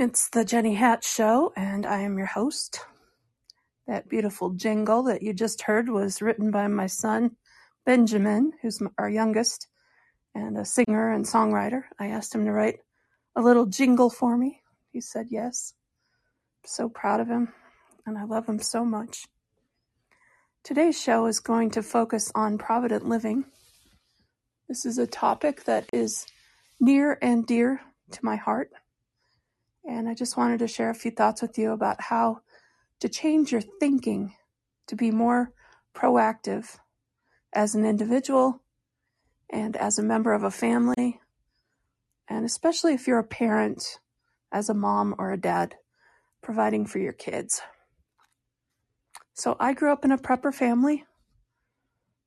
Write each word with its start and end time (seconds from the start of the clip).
It's 0.00 0.28
the 0.28 0.44
Jenny 0.44 0.74
Hatch 0.74 1.04
Show, 1.04 1.52
and 1.56 1.84
I 1.84 2.02
am 2.02 2.18
your 2.18 2.28
host. 2.28 2.86
That 3.88 4.08
beautiful 4.08 4.50
jingle 4.50 5.02
that 5.02 5.22
you 5.22 5.32
just 5.32 5.62
heard 5.62 5.88
was 5.88 6.22
written 6.22 6.52
by 6.52 6.68
my 6.68 6.86
son, 6.86 7.32
Benjamin, 7.84 8.52
who's 8.62 8.80
our 8.96 9.10
youngest 9.10 9.66
and 10.36 10.56
a 10.56 10.64
singer 10.64 11.10
and 11.10 11.24
songwriter. 11.24 11.82
I 11.98 12.10
asked 12.10 12.32
him 12.32 12.44
to 12.44 12.52
write 12.52 12.76
a 13.34 13.42
little 13.42 13.66
jingle 13.66 14.08
for 14.08 14.38
me. 14.38 14.60
He 14.92 15.00
said 15.00 15.26
yes. 15.30 15.74
I'm 16.62 16.68
so 16.68 16.88
proud 16.88 17.18
of 17.18 17.26
him, 17.26 17.52
and 18.06 18.16
I 18.16 18.22
love 18.22 18.48
him 18.48 18.60
so 18.60 18.84
much. 18.84 19.26
Today's 20.62 21.02
show 21.02 21.26
is 21.26 21.40
going 21.40 21.72
to 21.72 21.82
focus 21.82 22.30
on 22.36 22.56
provident 22.56 23.08
living. 23.08 23.46
This 24.68 24.86
is 24.86 24.96
a 24.96 25.08
topic 25.08 25.64
that 25.64 25.86
is 25.92 26.24
near 26.78 27.18
and 27.20 27.44
dear 27.44 27.80
to 28.12 28.24
my 28.24 28.36
heart 28.36 28.70
and 29.88 30.08
I 30.08 30.14
just 30.14 30.36
wanted 30.36 30.58
to 30.58 30.68
share 30.68 30.90
a 30.90 30.94
few 30.94 31.10
thoughts 31.10 31.40
with 31.40 31.56
you 31.58 31.72
about 31.72 32.02
how 32.02 32.42
to 33.00 33.08
change 33.08 33.50
your 33.50 33.62
thinking 33.62 34.34
to 34.86 34.94
be 34.94 35.10
more 35.10 35.54
proactive 35.94 36.76
as 37.54 37.74
an 37.74 37.86
individual 37.86 38.60
and 39.48 39.74
as 39.76 39.98
a 39.98 40.02
member 40.02 40.34
of 40.34 40.42
a 40.42 40.50
family, 40.50 41.22
and 42.28 42.44
especially 42.44 42.92
if 42.92 43.06
you're 43.06 43.18
a 43.18 43.24
parent, 43.24 43.98
as 44.52 44.68
a 44.68 44.74
mom 44.74 45.14
or 45.18 45.32
a 45.32 45.40
dad, 45.40 45.76
providing 46.42 46.84
for 46.84 46.98
your 46.98 47.14
kids. 47.14 47.62
So 49.32 49.56
I 49.58 49.72
grew 49.72 49.90
up 49.90 50.04
in 50.04 50.12
a 50.12 50.18
prepper 50.18 50.52
family. 50.52 51.06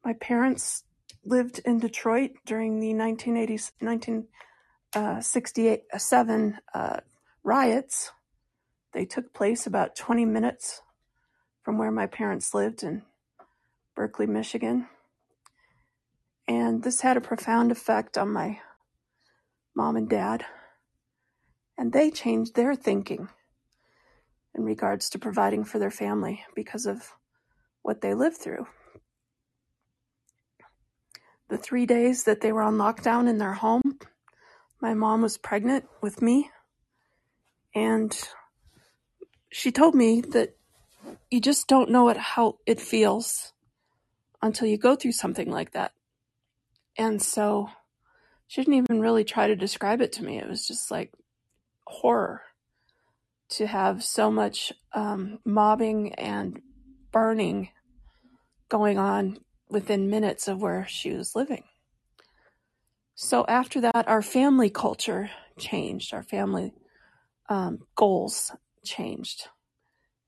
My 0.03 0.13
parents 0.13 0.83
lived 1.23 1.61
in 1.63 1.77
Detroit 1.79 2.31
during 2.43 2.79
the 2.79 2.93
1980s, 2.93 3.69
1967 3.79 6.57
uh, 6.73 6.99
Riots, 7.43 8.11
they 8.93 9.05
took 9.05 9.33
place 9.33 9.65
about 9.65 9.95
20 9.95 10.25
minutes 10.25 10.81
from 11.63 11.77
where 11.77 11.91
my 11.91 12.05
parents 12.05 12.53
lived 12.53 12.83
in 12.83 13.01
Berkley, 13.95 14.27
Michigan. 14.27 14.87
And 16.47 16.83
this 16.83 17.01
had 17.01 17.17
a 17.17 17.21
profound 17.21 17.71
effect 17.71 18.17
on 18.17 18.31
my 18.31 18.59
mom 19.75 19.95
and 19.95 20.07
dad. 20.07 20.45
And 21.77 21.91
they 21.91 22.11
changed 22.11 22.55
their 22.55 22.75
thinking 22.75 23.29
in 24.53 24.63
regards 24.63 25.09
to 25.09 25.19
providing 25.19 25.63
for 25.63 25.79
their 25.79 25.91
family 25.91 26.43
because 26.53 26.85
of 26.85 27.13
what 27.81 28.01
they 28.01 28.13
lived 28.13 28.37
through. 28.37 28.67
The 31.49 31.57
three 31.57 31.87
days 31.87 32.23
that 32.25 32.41
they 32.41 32.51
were 32.51 32.61
on 32.61 32.77
lockdown 32.77 33.27
in 33.27 33.39
their 33.39 33.53
home, 33.53 33.97
my 34.79 34.93
mom 34.93 35.21
was 35.21 35.37
pregnant 35.37 35.85
with 36.01 36.21
me 36.21 36.51
and 37.73 38.17
she 39.51 39.71
told 39.71 39.95
me 39.95 40.21
that 40.21 40.55
you 41.29 41.41
just 41.41 41.67
don't 41.67 41.89
know 41.89 42.09
it 42.09 42.17
how 42.17 42.57
it 42.65 42.79
feels 42.79 43.53
until 44.41 44.67
you 44.67 44.77
go 44.77 44.95
through 44.95 45.11
something 45.11 45.49
like 45.49 45.71
that. 45.73 45.93
And 46.97 47.21
so 47.21 47.69
she 48.47 48.61
didn't 48.61 48.75
even 48.75 49.01
really 49.01 49.23
try 49.23 49.47
to 49.47 49.55
describe 49.55 50.01
it 50.01 50.11
to 50.13 50.23
me. 50.23 50.37
It 50.37 50.47
was 50.47 50.67
just 50.67 50.91
like 50.91 51.13
horror 51.85 52.41
to 53.49 53.67
have 53.67 54.03
so 54.03 54.31
much 54.31 54.71
um, 54.93 55.39
mobbing 55.45 56.13
and 56.15 56.61
burning 57.11 57.69
going 58.69 58.97
on 58.97 59.37
within 59.69 60.09
minutes 60.09 60.47
of 60.47 60.61
where 60.61 60.85
she 60.87 61.11
was 61.11 61.35
living. 61.35 61.63
So 63.15 63.45
after 63.47 63.81
that, 63.81 64.07
our 64.07 64.21
family 64.21 64.69
culture 64.69 65.29
changed. 65.57 66.13
Our 66.13 66.23
family 66.23 66.73
um, 67.51 67.79
goals 67.95 68.53
changed. 68.85 69.49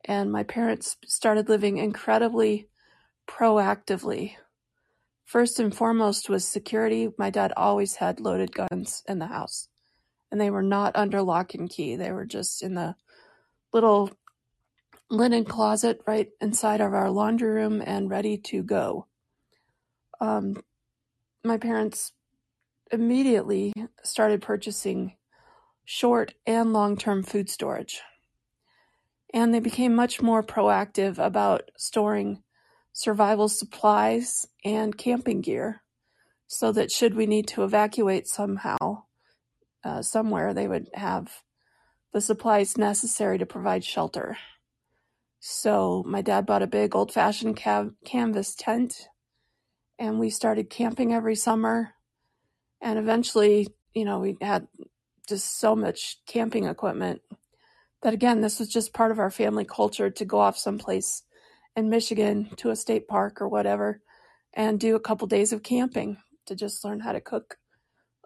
And 0.03 0.29
my 0.29 0.43
parents 0.43 0.97
started 1.05 1.47
living 1.47 1.77
incredibly 1.77 2.67
proactively. 3.29 4.33
First 5.23 5.57
and 5.57 5.73
foremost 5.73 6.29
was 6.29 6.45
security. 6.45 7.09
My 7.17 7.29
dad 7.29 7.53
always 7.55 7.95
had 7.95 8.19
loaded 8.19 8.53
guns 8.53 9.03
in 9.07 9.19
the 9.19 9.27
house, 9.27 9.69
and 10.29 10.41
they 10.41 10.51
were 10.51 10.61
not 10.61 10.97
under 10.97 11.21
lock 11.21 11.53
and 11.53 11.69
key. 11.69 11.95
They 11.95 12.11
were 12.11 12.25
just 12.25 12.61
in 12.61 12.75
the 12.75 12.95
little 13.71 14.11
linen 15.09 15.45
closet 15.45 16.01
right 16.05 16.27
inside 16.41 16.81
of 16.81 16.93
our 16.93 17.09
laundry 17.09 17.51
room 17.51 17.81
and 17.85 18.09
ready 18.09 18.37
to 18.37 18.63
go. 18.63 19.07
Um, 20.19 20.61
my 21.45 21.57
parents 21.57 22.11
immediately 22.91 23.71
started 24.03 24.41
purchasing 24.41 25.15
short 25.85 26.33
and 26.45 26.73
long-term 26.73 27.23
food 27.23 27.49
storage. 27.49 28.01
And 29.33 29.53
they 29.53 29.59
became 29.59 29.95
much 29.95 30.21
more 30.21 30.43
proactive 30.43 31.17
about 31.17 31.71
storing 31.77 32.43
survival 32.91 33.49
supplies 33.49 34.47
and 34.63 34.97
camping 34.97 35.41
gear 35.41 35.81
so 36.47 36.71
that 36.71 36.91
should 36.91 37.15
we 37.15 37.25
need 37.25 37.47
to 37.47 37.63
evacuate 37.63 38.27
somehow, 38.27 39.03
uh, 39.83 40.01
somewhere, 40.03 40.53
they 40.53 40.67
would 40.67 40.89
have 40.93 41.41
the 42.13 42.21
supplies 42.21 42.77
necessary 42.77 43.39
to 43.39 43.45
provide 43.45 43.83
shelter. 43.83 44.37
So 45.39 46.03
my 46.05 46.21
dad 46.21 46.45
bought 46.45 46.61
a 46.61 46.67
big 46.67 46.95
old 46.95 47.11
fashioned 47.11 47.57
cav- 47.57 47.95
canvas 48.05 48.55
tent 48.55 49.09
and 49.97 50.19
we 50.19 50.29
started 50.29 50.69
camping 50.69 51.13
every 51.13 51.35
summer. 51.35 51.95
And 52.81 52.99
eventually, 52.99 53.67
you 53.93 54.05
know, 54.05 54.19
we 54.19 54.37
had 54.41 54.67
just 55.27 55.59
so 55.59 55.75
much 55.75 56.17
camping 56.25 56.65
equipment 56.65 57.21
that 58.01 58.13
again, 58.13 58.41
this 58.41 58.59
was 58.59 58.69
just 58.69 58.93
part 58.93 59.11
of 59.11 59.19
our 59.19 59.31
family 59.31 59.65
culture 59.65 60.09
to 60.09 60.25
go 60.25 60.39
off 60.39 60.57
someplace 60.57 61.23
in 61.75 61.89
Michigan 61.89 62.49
to 62.57 62.69
a 62.69 62.75
state 62.75 63.07
park 63.07 63.41
or 63.41 63.47
whatever 63.47 64.01
and 64.53 64.79
do 64.79 64.95
a 64.95 64.99
couple 64.99 65.27
days 65.27 65.51
of 65.53 65.63
camping 65.63 66.17
to 66.45 66.55
just 66.55 66.83
learn 66.83 66.99
how 66.99 67.13
to 67.13 67.21
cook 67.21 67.57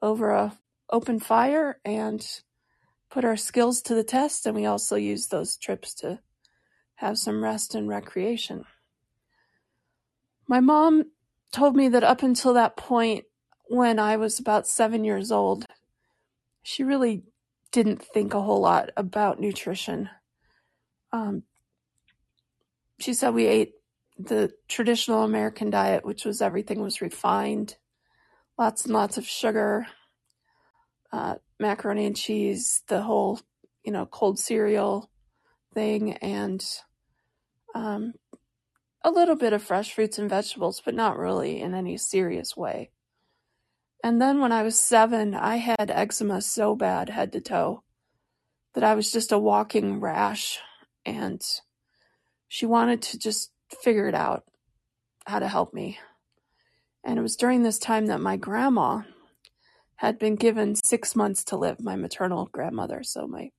over 0.02 0.32
a 0.32 0.58
open 0.90 1.20
fire 1.20 1.80
and 1.86 2.42
put 3.10 3.26
our 3.26 3.38
skills 3.38 3.82
to 3.82 3.94
the 3.94 4.04
test 4.04 4.46
and 4.46 4.56
we 4.56 4.66
also 4.66 4.96
use 4.96 5.28
those 5.28 5.58
trips 5.58 5.94
to 5.94 6.20
have 6.96 7.18
some 7.18 7.44
rest 7.44 7.76
and 7.76 7.88
recreation. 7.88 8.66
My 10.48 10.60
mom 10.60 11.06
told 11.52 11.76
me 11.76 11.90
that 11.90 12.04
up 12.04 12.24
until 12.24 12.54
that 12.54 12.78
point 12.78 13.26
when 13.70 14.00
I 14.00 14.18
was 14.18 14.40
about 14.40 14.68
7 14.68 15.04
years 15.04 15.32
old 15.32 15.66
she 16.68 16.84
really 16.84 17.24
didn't 17.72 18.04
think 18.04 18.34
a 18.34 18.42
whole 18.42 18.60
lot 18.60 18.90
about 18.98 19.40
nutrition. 19.40 20.10
Um, 21.14 21.44
she 23.00 23.14
said 23.14 23.34
we 23.34 23.46
ate 23.46 23.76
the 24.20 24.52
traditional 24.68 25.24
American 25.24 25.70
diet, 25.70 26.06
which 26.06 26.26
was 26.26 26.42
everything 26.42 26.82
was 26.82 27.00
refined, 27.00 27.78
lots 28.58 28.84
and 28.84 28.94
lots 28.94 29.18
of 29.18 29.26
sugar, 29.26 29.88
uh, 31.14 31.36
macaroni 31.58 32.06
and 32.06 32.18
cheese, 32.18 32.84
the 32.90 33.02
whole, 33.02 33.40
you 33.86 33.94
know, 33.94 34.06
cold 34.06 34.38
cereal 34.38 35.10
thing, 35.74 36.16
and 36.16 36.66
um, 37.76 38.14
a 39.06 39.10
little 39.10 39.38
bit 39.38 39.54
of 39.54 39.64
fresh 39.64 39.94
fruits 39.94 40.20
and 40.20 40.30
vegetables, 40.30 40.82
but 40.84 40.94
not 40.94 41.18
really 41.18 41.62
in 41.62 41.74
any 41.74 41.96
serious 41.98 42.58
way. 42.58 42.92
And 44.04 44.22
then 44.22 44.40
when 44.40 44.52
I 44.52 44.64
was 44.64 44.80
seven, 44.80 45.34
I 45.34 45.58
had 45.58 45.92
eczema 45.92 46.42
so 46.42 46.76
bad, 46.76 47.10
head 47.10 47.32
to 47.34 47.42
toe, 47.42 47.84
that 48.74 48.84
I 48.84 48.96
was 48.96 49.12
just 49.12 49.32
a 49.32 49.40
walking 49.40 50.00
rash. 50.00 50.60
And 51.06 51.42
she 52.48 52.66
wanted 52.66 53.02
to 53.04 53.20
just 53.20 53.52
figure 53.82 54.08
it 54.08 54.16
out 54.16 54.44
how 55.26 55.40
to 55.40 55.48
help 55.48 55.74
me. 55.74 56.00
And 57.04 57.18
it 57.18 57.22
was 57.22 57.36
during 57.36 57.64
this 57.64 57.80
time 57.80 58.08
that 58.08 58.22
my 58.22 58.38
grandma 58.38 59.02
had 59.96 60.20
been 60.20 60.36
given 60.36 60.76
six 60.76 61.16
months 61.16 61.44
to 61.46 61.58
live, 61.58 61.82
my 61.82 61.96
maternal 61.96 62.50
grandmother. 62.52 63.04
So 63.04 63.28
my 63.28 63.52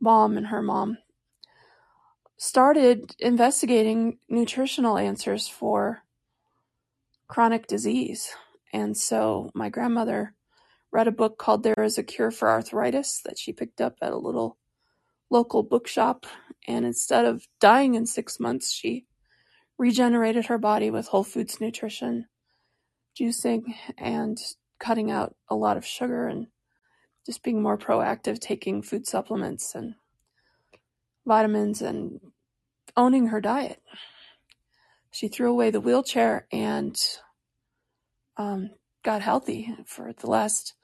mom 0.00 0.36
and 0.36 0.48
her 0.48 0.62
mom 0.62 0.98
started 2.36 3.14
investigating 3.18 4.18
nutritional 4.28 4.98
answers 4.98 5.48
for 5.48 6.02
chronic 7.28 7.66
disease. 7.66 8.34
And 8.76 8.94
so 8.94 9.48
my 9.54 9.70
grandmother 9.70 10.34
read 10.92 11.08
a 11.08 11.10
book 11.10 11.38
called 11.38 11.62
There 11.62 11.82
is 11.82 11.96
a 11.96 12.02
Cure 12.02 12.30
for 12.30 12.50
Arthritis 12.50 13.22
that 13.24 13.38
she 13.38 13.54
picked 13.54 13.80
up 13.80 13.96
at 14.02 14.12
a 14.12 14.18
little 14.18 14.58
local 15.30 15.62
bookshop. 15.62 16.26
And 16.68 16.84
instead 16.84 17.24
of 17.24 17.48
dying 17.58 17.94
in 17.94 18.04
six 18.04 18.38
months, 18.38 18.70
she 18.70 19.06
regenerated 19.78 20.44
her 20.46 20.58
body 20.58 20.90
with 20.90 21.06
whole 21.06 21.24
foods 21.24 21.58
nutrition, 21.58 22.26
juicing, 23.18 23.62
and 23.96 24.36
cutting 24.78 25.10
out 25.10 25.34
a 25.48 25.54
lot 25.54 25.78
of 25.78 25.86
sugar 25.86 26.28
and 26.28 26.48
just 27.24 27.42
being 27.42 27.62
more 27.62 27.78
proactive, 27.78 28.38
taking 28.38 28.82
food 28.82 29.06
supplements 29.06 29.74
and 29.74 29.94
vitamins 31.24 31.80
and 31.80 32.20
owning 32.94 33.28
her 33.28 33.40
diet. 33.40 33.80
She 35.10 35.28
threw 35.28 35.50
away 35.50 35.70
the 35.70 35.80
wheelchair 35.80 36.46
and 36.52 36.94
um, 38.36 38.70
got 39.04 39.22
healthy 39.22 39.74
for 39.86 40.12
the 40.12 40.28
last 40.28 40.74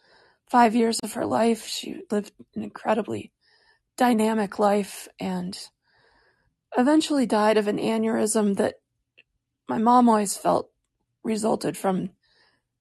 five 0.50 0.74
years 0.74 0.98
of 1.02 1.14
her 1.14 1.26
life. 1.26 1.66
She 1.66 2.02
lived 2.10 2.32
an 2.54 2.62
incredibly 2.62 3.32
dynamic 3.96 4.58
life 4.58 5.08
and 5.18 5.58
eventually 6.76 7.26
died 7.26 7.56
of 7.56 7.68
an 7.68 7.78
aneurysm 7.78 8.56
that 8.56 8.76
my 9.68 9.78
mom 9.78 10.08
always 10.08 10.36
felt 10.36 10.70
resulted 11.22 11.76
from 11.76 12.10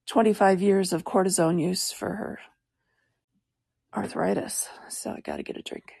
25 0.06 0.60
years 0.60 0.92
of 0.92 1.04
cortisone 1.04 1.60
use 1.60 1.92
for 1.92 2.14
her 2.14 2.40
arthritis. 3.94 4.68
So 4.88 5.10
I 5.10 5.20
got 5.20 5.36
to 5.36 5.42
get 5.42 5.56
a 5.56 5.62
drink. 5.62 5.92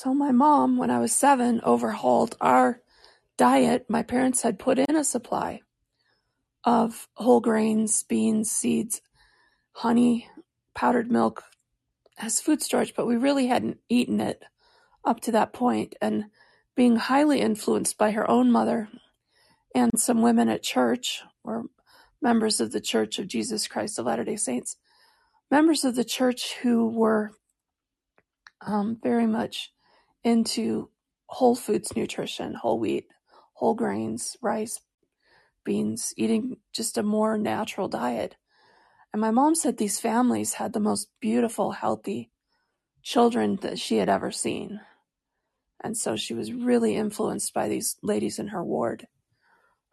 So 0.00 0.14
my 0.14 0.30
mom, 0.30 0.76
when 0.76 0.92
I 0.92 1.00
was 1.00 1.10
seven, 1.10 1.60
overhauled 1.64 2.36
our 2.40 2.80
diet. 3.36 3.86
My 3.88 4.04
parents 4.04 4.42
had 4.42 4.56
put 4.56 4.78
in 4.78 4.94
a 4.94 5.02
supply 5.02 5.62
of 6.62 7.08
whole 7.14 7.40
grains, 7.40 8.04
beans, 8.04 8.48
seeds, 8.48 9.00
honey, 9.72 10.28
powdered 10.72 11.10
milk 11.10 11.42
as 12.16 12.40
food 12.40 12.62
storage, 12.62 12.94
but 12.94 13.08
we 13.08 13.16
really 13.16 13.48
hadn't 13.48 13.80
eaten 13.88 14.20
it 14.20 14.44
up 15.04 15.18
to 15.22 15.32
that 15.32 15.52
point. 15.52 15.96
And 16.00 16.26
being 16.76 16.94
highly 16.94 17.40
influenced 17.40 17.98
by 17.98 18.12
her 18.12 18.30
own 18.30 18.52
mother 18.52 18.88
and 19.74 19.90
some 19.96 20.22
women 20.22 20.48
at 20.48 20.62
church, 20.62 21.22
or 21.42 21.64
members 22.22 22.60
of 22.60 22.70
the 22.70 22.80
Church 22.80 23.18
of 23.18 23.26
Jesus 23.26 23.66
Christ 23.66 23.98
of 23.98 24.06
Latter 24.06 24.22
day 24.22 24.36
Saints, 24.36 24.76
members 25.50 25.84
of 25.84 25.96
the 25.96 26.04
church 26.04 26.54
who 26.62 26.86
were 26.88 27.32
um, 28.64 28.96
very 29.02 29.26
much 29.26 29.72
into 30.24 30.90
whole 31.26 31.54
foods 31.54 31.94
nutrition, 31.94 32.54
whole 32.54 32.78
wheat, 32.78 33.06
whole 33.54 33.74
grains, 33.74 34.36
rice, 34.40 34.80
beans, 35.64 36.14
eating 36.16 36.56
just 36.72 36.98
a 36.98 37.02
more 37.02 37.36
natural 37.36 37.88
diet. 37.88 38.36
And 39.12 39.20
my 39.20 39.30
mom 39.30 39.54
said 39.54 39.76
these 39.76 40.00
families 40.00 40.54
had 40.54 40.72
the 40.72 40.80
most 40.80 41.08
beautiful, 41.20 41.72
healthy 41.72 42.30
children 43.02 43.56
that 43.62 43.78
she 43.78 43.96
had 43.96 44.08
ever 44.08 44.30
seen. 44.30 44.80
And 45.82 45.96
so 45.96 46.16
she 46.16 46.34
was 46.34 46.52
really 46.52 46.96
influenced 46.96 47.54
by 47.54 47.68
these 47.68 47.96
ladies 48.02 48.38
in 48.38 48.48
her 48.48 48.64
ward. 48.64 49.06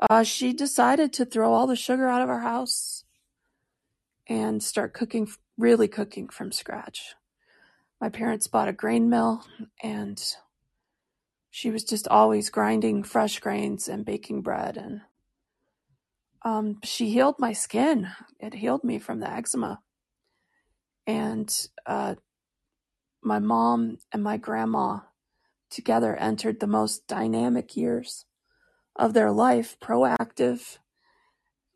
Uh, 0.09 0.23
she 0.23 0.51
decided 0.51 1.13
to 1.13 1.25
throw 1.25 1.53
all 1.53 1.67
the 1.67 1.75
sugar 1.75 2.07
out 2.07 2.21
of 2.21 2.29
our 2.29 2.41
house 2.41 3.03
and 4.27 4.61
start 4.61 4.93
cooking, 4.93 5.27
really 5.57 5.87
cooking 5.87 6.27
from 6.27 6.51
scratch. 6.51 7.15
My 8.01 8.09
parents 8.09 8.47
bought 8.47 8.67
a 8.67 8.73
grain 8.73 9.09
mill 9.09 9.45
and 9.81 10.21
she 11.49 11.71
was 11.71 11.83
just 11.83 12.07
always 12.07 12.49
grinding 12.49 13.03
fresh 13.03 13.39
grains 13.39 13.87
and 13.87 14.05
baking 14.05 14.41
bread 14.41 14.77
and 14.77 15.01
um, 16.45 16.77
she 16.83 17.09
healed 17.09 17.35
my 17.39 17.53
skin. 17.53 18.07
It 18.39 18.53
healed 18.53 18.83
me 18.83 18.99
from 18.99 19.19
the 19.19 19.31
eczema. 19.31 19.79
And 21.07 21.51
uh, 21.87 22.15
my 23.23 23.39
mom 23.39 23.97
and 24.11 24.23
my 24.23 24.37
grandma 24.37 24.99
together 25.71 26.15
entered 26.15 26.59
the 26.59 26.67
most 26.67 27.07
dynamic 27.07 27.75
years 27.75 28.25
of 28.95 29.13
their 29.13 29.31
life, 29.31 29.75
proactive 29.81 30.77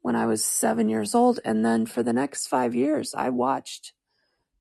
when 0.01 0.15
I 0.15 0.27
was 0.27 0.45
seven 0.45 0.87
years 0.87 1.15
old. 1.15 1.39
And 1.43 1.65
then 1.65 1.87
for 1.87 2.03
the 2.03 2.13
next 2.13 2.47
five 2.47 2.75
years, 2.75 3.15
I 3.15 3.29
watched 3.29 3.93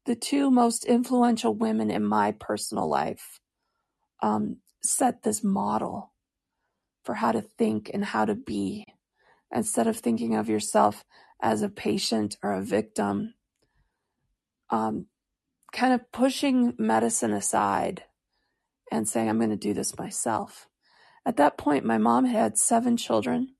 the 0.08 0.16
two 0.16 0.50
most 0.50 0.86
influential 0.86 1.54
women 1.54 1.90
in 1.90 2.02
my 2.02 2.32
personal 2.32 2.88
life 2.88 3.40
um, 4.22 4.56
set 4.82 5.22
this 5.22 5.44
model 5.44 6.14
for 7.04 7.16
how 7.16 7.30
to 7.30 7.42
think 7.42 7.90
and 7.92 8.06
how 8.06 8.24
to 8.24 8.34
be 8.34 8.86
instead 9.54 9.86
of 9.86 9.98
thinking 9.98 10.34
of 10.34 10.48
yourself 10.48 11.04
as 11.42 11.60
a 11.60 11.68
patient 11.68 12.38
or 12.42 12.54
a 12.54 12.62
victim, 12.62 13.34
um, 14.70 15.04
kind 15.72 15.92
of 15.92 16.10
pushing 16.10 16.72
medicine 16.78 17.34
aside 17.34 18.04
and 18.90 19.06
saying, 19.06 19.28
I'm 19.28 19.36
going 19.36 19.50
to 19.50 19.56
do 19.56 19.74
this 19.74 19.98
myself. 19.98 20.68
At 21.26 21.36
that 21.36 21.58
point, 21.58 21.84
my 21.84 21.98
mom 21.98 22.24
had 22.24 22.56
seven 22.56 22.96
children 22.96 23.56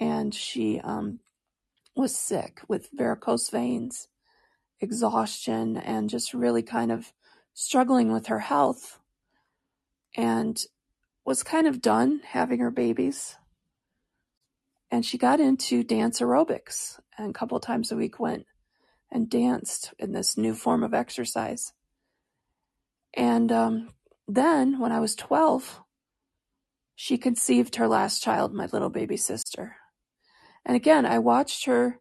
and 0.00 0.34
she 0.34 0.80
um, 0.80 1.20
was 1.94 2.16
sick 2.16 2.62
with 2.68 2.88
varicose 2.98 3.50
veins, 3.50 4.08
exhaustion, 4.82 5.76
and 5.76 6.10
just 6.10 6.34
really 6.34 6.62
kind 6.62 6.92
of 6.92 7.12
struggling 7.54 8.12
with 8.12 8.26
her 8.26 8.40
health 8.40 8.98
and 10.16 10.64
was 11.24 11.42
kind 11.42 11.66
of 11.66 11.80
done 11.80 12.20
having 12.24 12.58
her 12.58 12.70
babies 12.70 13.36
and 14.92 15.06
she 15.06 15.16
got 15.16 15.40
into 15.40 15.82
dance 15.82 16.20
aerobics 16.20 17.00
and 17.16 17.30
a 17.30 17.32
couple 17.32 17.58
times 17.58 17.90
a 17.90 17.96
week 17.96 18.20
went 18.20 18.44
and 19.10 19.30
danced 19.30 19.94
in 19.98 20.12
this 20.12 20.36
new 20.36 20.54
form 20.54 20.82
of 20.82 20.92
exercise. 20.92 21.72
And 23.14 23.50
um, 23.50 23.88
then 24.28 24.78
when 24.78 24.92
I 24.92 25.00
was 25.00 25.14
12, 25.14 25.80
she 26.94 27.16
conceived 27.16 27.76
her 27.76 27.88
last 27.88 28.22
child, 28.22 28.52
my 28.52 28.66
little 28.66 28.90
baby 28.90 29.16
sister. 29.16 29.76
And 30.64 30.76
again, 30.76 31.06
I 31.06 31.18
watched 31.20 31.64
her 31.64 31.98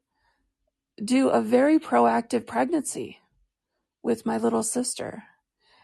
do 1.03 1.29
a 1.29 1.41
very 1.41 1.79
proactive 1.79 2.45
pregnancy 2.45 3.19
with 4.03 4.25
my 4.25 4.37
little 4.37 4.63
sister. 4.63 5.23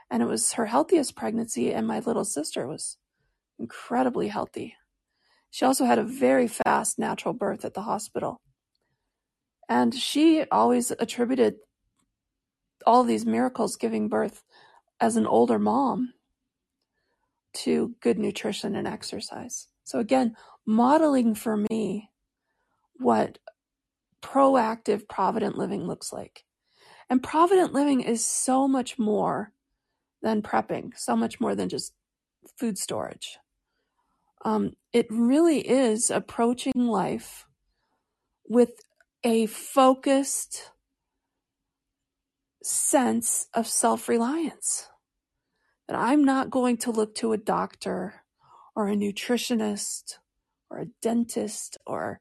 And 0.09 0.23
it 0.23 0.27
was 0.27 0.53
her 0.53 0.67
healthiest 0.67 1.15
pregnancy, 1.15 1.73
and 1.73 1.85
my 1.85 1.99
little 1.99 2.25
sister 2.25 2.67
was 2.67 2.97
incredibly 3.59 4.29
healthy. 4.29 4.75
She 5.49 5.65
also 5.65 5.85
had 5.85 5.99
a 5.99 6.03
very 6.03 6.47
fast 6.47 6.99
natural 6.99 7.33
birth 7.33 7.65
at 7.65 7.73
the 7.73 7.81
hospital. 7.81 8.37
And 9.67 9.93
she 9.93 10.45
always 10.51 10.91
attributed 10.91 11.55
all 12.85 13.03
these 13.03 13.25
miracles 13.25 13.75
giving 13.75 14.07
birth 14.07 14.43
as 15.01 15.17
an 15.17 15.27
older 15.27 15.59
mom 15.59 16.13
to 17.53 17.95
good 18.01 18.17
nutrition 18.19 18.75
and 18.75 18.87
exercise. 18.87 19.67
So, 19.83 19.99
again, 19.99 20.35
modeling 20.65 21.35
for 21.35 21.57
me 21.69 22.11
what 22.97 23.39
proactive, 24.27 25.07
provident 25.07 25.57
living 25.57 25.87
looks 25.87 26.11
like. 26.11 26.43
And 27.09 27.23
provident 27.23 27.73
living 27.73 28.01
is 28.01 28.25
so 28.25 28.67
much 28.67 28.99
more 28.99 29.53
than 30.21 30.41
prepping, 30.41 30.97
so 30.97 31.15
much 31.15 31.39
more 31.39 31.55
than 31.55 31.69
just 31.69 31.93
food 32.57 32.77
storage. 32.77 33.37
Um, 34.43 34.73
it 34.91 35.07
really 35.09 35.67
is 35.67 36.09
approaching 36.09 36.73
life 36.75 37.45
with 38.47 38.81
a 39.23 39.45
focused 39.45 40.71
sense 42.63 43.47
of 43.53 43.67
self 43.67 44.09
reliance. 44.09 44.87
That 45.87 45.97
I'm 45.97 46.25
not 46.25 46.49
going 46.49 46.77
to 46.77 46.91
look 46.91 47.15
to 47.15 47.31
a 47.31 47.37
doctor 47.37 48.15
or 48.75 48.89
a 48.89 48.95
nutritionist 48.95 50.15
or 50.69 50.79
a 50.79 50.87
dentist 51.01 51.77
or 51.85 52.19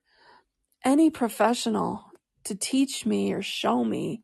any 0.87 1.11
professional 1.11 2.13
to 2.45 2.55
teach 2.55 3.05
me 3.05 3.33
or 3.33 3.43
show 3.43 3.85
me 3.85 4.23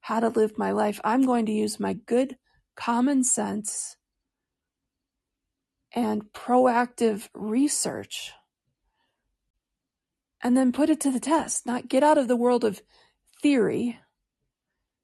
how 0.00 0.18
to 0.18 0.30
live 0.30 0.56
my 0.56 0.70
life. 0.70 0.98
I'm 1.04 1.26
going 1.26 1.44
to 1.46 1.52
use 1.52 1.78
my 1.78 1.92
good 1.92 2.38
common 2.76 3.22
sense 3.22 3.98
and 5.94 6.32
proactive 6.32 7.28
research 7.34 8.32
and 10.42 10.56
then 10.56 10.72
put 10.72 10.88
it 10.88 10.98
to 11.00 11.10
the 11.10 11.20
test, 11.20 11.66
not 11.66 11.88
get 11.88 12.02
out 12.02 12.16
of 12.16 12.26
the 12.26 12.36
world 12.36 12.64
of 12.64 12.80
theory 13.42 13.98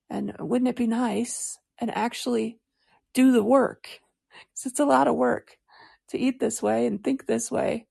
and 0.09 0.35
wouldn't 0.39 0.71
it 0.71 0.77
be 0.77 0.87
nice 0.87 1.59
and 1.79 1.95
actually 1.95 2.59
do 3.13 3.31
the 3.31 3.45
work? 3.45 4.01
Because 4.31 4.71
it's 4.71 4.81
a 4.81 4.87
lot 4.87 5.07
of 5.07 5.17
work 5.17 5.59
to 6.09 6.19
eat 6.19 6.41
this 6.41 6.63
way 6.63 6.87
and 6.87 7.05
think 7.05 7.27
this 7.27 7.51
way. 7.51 7.87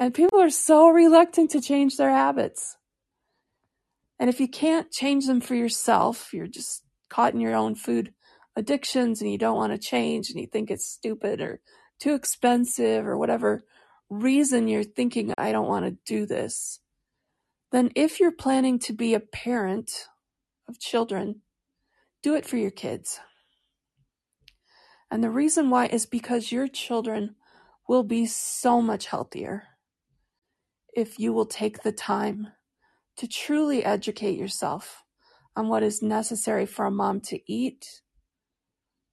And 0.00 0.14
people 0.14 0.40
are 0.40 0.50
so 0.50 0.88
reluctant 0.88 1.50
to 1.50 1.60
change 1.60 1.98
their 1.98 2.10
habits. 2.10 2.78
And 4.18 4.30
if 4.30 4.40
you 4.40 4.48
can't 4.48 4.90
change 4.90 5.26
them 5.26 5.42
for 5.42 5.54
yourself, 5.54 6.32
you're 6.32 6.46
just 6.46 6.84
caught 7.10 7.34
in 7.34 7.40
your 7.40 7.54
own 7.54 7.74
food 7.74 8.14
addictions 8.56 9.20
and 9.20 9.30
you 9.30 9.36
don't 9.36 9.56
want 9.56 9.72
to 9.72 9.78
change 9.78 10.30
and 10.30 10.40
you 10.40 10.46
think 10.46 10.70
it's 10.70 10.86
stupid 10.86 11.42
or 11.42 11.60
too 12.00 12.14
expensive 12.14 13.06
or 13.06 13.18
whatever 13.18 13.62
reason 14.08 14.68
you're 14.68 14.84
thinking, 14.84 15.34
I 15.36 15.52
don't 15.52 15.68
want 15.68 15.84
to 15.84 15.96
do 16.06 16.24
this, 16.24 16.80
then 17.70 17.90
if 17.94 18.18
you're 18.18 18.32
planning 18.32 18.78
to 18.80 18.92
be 18.92 19.14
a 19.14 19.20
parent 19.20 20.06
of 20.66 20.80
children, 20.80 21.42
do 22.22 22.34
it 22.34 22.46
for 22.46 22.56
your 22.56 22.70
kids. 22.70 23.20
And 25.10 25.22
the 25.22 25.30
reason 25.30 25.70
why 25.70 25.86
is 25.86 26.06
because 26.06 26.52
your 26.52 26.68
children 26.68 27.36
will 27.86 28.02
be 28.02 28.26
so 28.26 28.80
much 28.80 29.06
healthier 29.06 29.64
if 30.94 31.18
you 31.18 31.32
will 31.32 31.46
take 31.46 31.82
the 31.82 31.92
time 31.92 32.48
to 33.16 33.28
truly 33.28 33.84
educate 33.84 34.38
yourself 34.38 35.04
on 35.56 35.68
what 35.68 35.82
is 35.82 36.02
necessary 36.02 36.66
for 36.66 36.86
a 36.86 36.90
mom 36.90 37.20
to 37.20 37.40
eat 37.52 38.00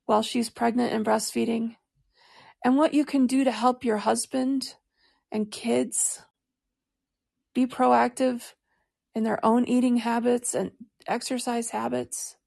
while 0.05 0.21
she's 0.21 0.49
pregnant 0.49 0.93
and 0.93 1.05
breastfeeding, 1.05 1.75
and 2.63 2.77
what 2.77 2.93
you 2.93 3.03
can 3.03 3.27
do 3.27 3.43
to 3.43 3.51
help 3.51 3.83
your 3.83 3.97
husband 3.97 4.75
and 5.31 5.51
kids 5.51 6.21
be 7.53 7.67
proactive 7.67 8.53
in 9.13 9.23
their 9.23 9.43
own 9.45 9.65
eating 9.65 9.97
habits 9.97 10.53
and 10.53 10.71
exercise 11.07 11.71
habits. 11.71 12.37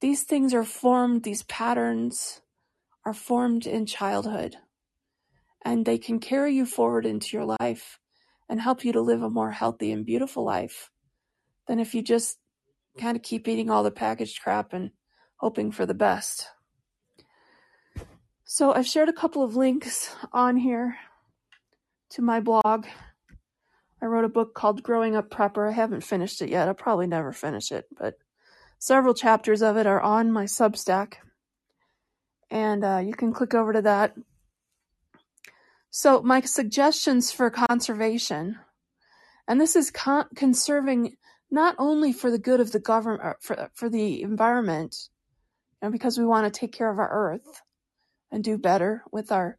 These 0.00 0.24
things 0.24 0.52
are 0.52 0.64
formed, 0.64 1.22
these 1.22 1.42
patterns 1.44 2.42
are 3.04 3.14
formed 3.14 3.66
in 3.66 3.86
childhood, 3.86 4.56
and 5.68 5.84
they 5.84 5.98
can 5.98 6.18
carry 6.18 6.54
you 6.54 6.64
forward 6.64 7.04
into 7.04 7.36
your 7.36 7.44
life 7.60 7.98
and 8.48 8.58
help 8.58 8.86
you 8.86 8.92
to 8.94 9.02
live 9.02 9.22
a 9.22 9.28
more 9.28 9.50
healthy 9.50 9.92
and 9.92 10.06
beautiful 10.06 10.42
life 10.42 10.90
than 11.66 11.78
if 11.78 11.94
you 11.94 12.00
just 12.00 12.38
kind 12.98 13.18
of 13.18 13.22
keep 13.22 13.46
eating 13.46 13.68
all 13.68 13.82
the 13.82 13.90
packaged 13.90 14.40
crap 14.42 14.72
and 14.72 14.92
hoping 15.36 15.70
for 15.70 15.84
the 15.84 15.92
best. 15.92 16.48
So 18.44 18.72
I've 18.72 18.86
shared 18.86 19.10
a 19.10 19.12
couple 19.12 19.42
of 19.42 19.56
links 19.56 20.16
on 20.32 20.56
here 20.56 20.96
to 22.12 22.22
my 22.22 22.40
blog. 22.40 22.86
I 24.00 24.06
wrote 24.06 24.24
a 24.24 24.30
book 24.30 24.54
called 24.54 24.82
Growing 24.82 25.16
Up 25.16 25.28
Prepper. 25.28 25.68
I 25.68 25.72
haven't 25.72 26.00
finished 26.00 26.40
it 26.40 26.48
yet. 26.48 26.66
I'll 26.66 26.72
probably 26.72 27.06
never 27.06 27.30
finish 27.30 27.72
it, 27.72 27.84
but 27.98 28.14
several 28.78 29.12
chapters 29.12 29.60
of 29.60 29.76
it 29.76 29.86
are 29.86 30.00
on 30.00 30.32
my 30.32 30.44
Substack. 30.44 31.16
And 32.50 32.82
uh, 32.82 33.02
you 33.04 33.12
can 33.12 33.34
click 33.34 33.52
over 33.52 33.74
to 33.74 33.82
that. 33.82 34.14
So, 35.90 36.22
my 36.22 36.40
suggestions 36.42 37.32
for 37.32 37.50
conservation, 37.50 38.58
and 39.46 39.60
this 39.60 39.74
is 39.74 39.90
con- 39.90 40.28
conserving 40.36 41.16
not 41.50 41.74
only 41.78 42.12
for 42.12 42.30
the 42.30 42.38
good 42.38 42.60
of 42.60 42.72
the 42.72 42.80
government, 42.80 43.24
uh, 43.24 43.34
for, 43.40 43.58
uh, 43.58 43.68
for 43.72 43.88
the 43.88 44.22
environment, 44.22 45.08
you 45.80 45.88
know, 45.88 45.92
because 45.92 46.18
we 46.18 46.26
want 46.26 46.52
to 46.52 46.60
take 46.60 46.72
care 46.72 46.90
of 46.90 46.98
our 46.98 47.10
earth, 47.10 47.62
and 48.30 48.44
do 48.44 48.58
better 48.58 49.02
with 49.10 49.32
our 49.32 49.58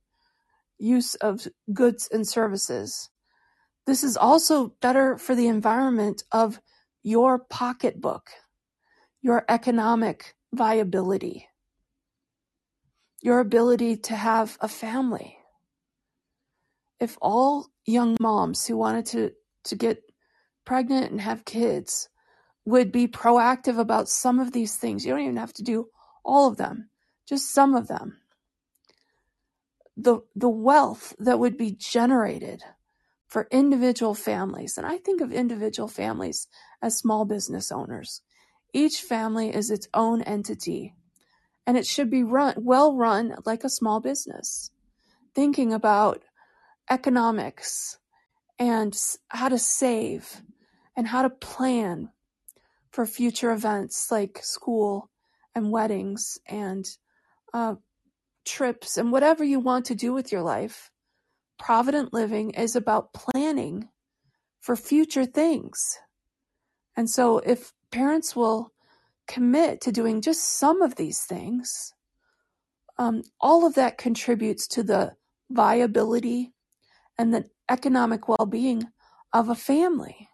use 0.77 1.15
of 1.15 1.47
goods 1.73 2.07
and 2.11 2.27
services. 2.27 3.09
This 3.87 4.03
is 4.03 4.15
also 4.15 4.75
better 4.81 5.17
for 5.17 5.33
the 5.33 5.47
environment 5.47 6.23
of 6.31 6.61
your 7.01 7.39
pocketbook, 7.39 8.29
your 9.23 9.45
economic 9.49 10.35
viability, 10.53 11.47
your 13.21 13.39
ability 13.39 13.97
to 13.97 14.15
have 14.15 14.57
a 14.61 14.67
family. 14.67 15.38
If 16.99 17.17
all 17.21 17.67
young 17.85 18.17
moms 18.19 18.67
who 18.67 18.77
wanted 18.77 19.05
to, 19.07 19.31
to 19.65 19.75
get 19.75 20.03
pregnant 20.65 21.11
and 21.11 21.21
have 21.21 21.45
kids 21.45 22.09
would 22.65 22.91
be 22.91 23.07
proactive 23.07 23.79
about 23.79 24.09
some 24.09 24.39
of 24.39 24.51
these 24.51 24.75
things, 24.75 25.05
you 25.05 25.11
don't 25.11 25.21
even 25.21 25.37
have 25.37 25.53
to 25.53 25.63
do 25.63 25.87
all 26.23 26.47
of 26.47 26.57
them, 26.57 26.89
just 27.27 27.51
some 27.53 27.75
of 27.75 27.87
them. 27.87 28.17
The 29.97 30.21
the 30.35 30.49
wealth 30.49 31.13
that 31.19 31.39
would 31.39 31.57
be 31.57 31.71
generated 31.71 32.63
for 33.27 33.47
individual 33.51 34.15
families 34.15 34.77
and 34.77 34.87
i 34.87 34.97
think 34.97 35.21
of 35.21 35.31
individual 35.31 35.87
families 35.87 36.47
as 36.81 36.97
small 36.97 37.25
business 37.25 37.71
owners. 37.71 38.21
Each 38.73 39.01
family 39.01 39.53
is 39.53 39.69
its 39.71 39.87
own 39.93 40.21
entity 40.21 40.95
and 41.67 41.77
it 41.77 41.85
should 41.85 42.09
be 42.09 42.23
run 42.23 42.55
well 42.57 42.95
run 42.95 43.35
like 43.45 43.63
a 43.63 43.69
small 43.69 43.99
business. 43.99 44.71
Thinking 45.35 45.73
about 45.73 46.23
economics 46.89 47.97
and 48.57 48.97
how 49.29 49.49
to 49.49 49.57
save 49.57 50.41
and 50.95 51.07
how 51.07 51.21
to 51.21 51.29
plan 51.29 52.09
for 52.91 53.05
future 53.05 53.51
events 53.51 54.11
like 54.11 54.39
school 54.43 55.09
and 55.55 55.71
weddings 55.71 56.37
and 56.47 56.85
uh, 57.53 57.75
trips, 58.45 58.97
and 58.97 59.11
whatever 59.11 59.43
you 59.43 59.59
want 59.59 59.85
to 59.85 59.95
do 59.95 60.13
with 60.13 60.31
your 60.31 60.41
life. 60.41 60.91
Provident 61.57 62.13
living 62.13 62.51
is 62.51 62.75
about 62.75 63.13
planning 63.13 63.89
for 64.59 64.75
future 64.75 65.25
things. 65.25 65.97
And 66.95 67.09
so 67.09 67.39
if 67.39 67.73
parents 67.91 68.35
will 68.35 68.71
commit 69.27 69.81
to 69.81 69.91
doing 69.91 70.21
just 70.21 70.43
some 70.57 70.81
of 70.81 70.95
these 70.95 71.23
things, 71.23 71.93
um, 72.97 73.23
all 73.39 73.65
of 73.65 73.75
that 73.75 73.97
contributes 73.97 74.67
to 74.69 74.83
the 74.83 75.13
viability 75.49 76.53
and 77.19 77.33
the 77.33 77.45
economic 77.69 78.27
well 78.27 78.47
being 78.47 78.87
of 79.33 79.49
a 79.49 79.55
family. 79.55 80.29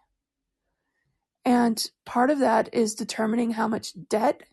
And 1.44 1.84
part 2.06 2.30
of 2.30 2.38
that 2.38 2.72
is 2.72 2.94
determining 2.94 3.50
how 3.50 3.68
much 3.68 3.92
debt 4.08 4.44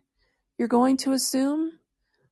you're 0.57 0.67
going 0.67 0.97
to 0.97 1.13
assume 1.13 1.79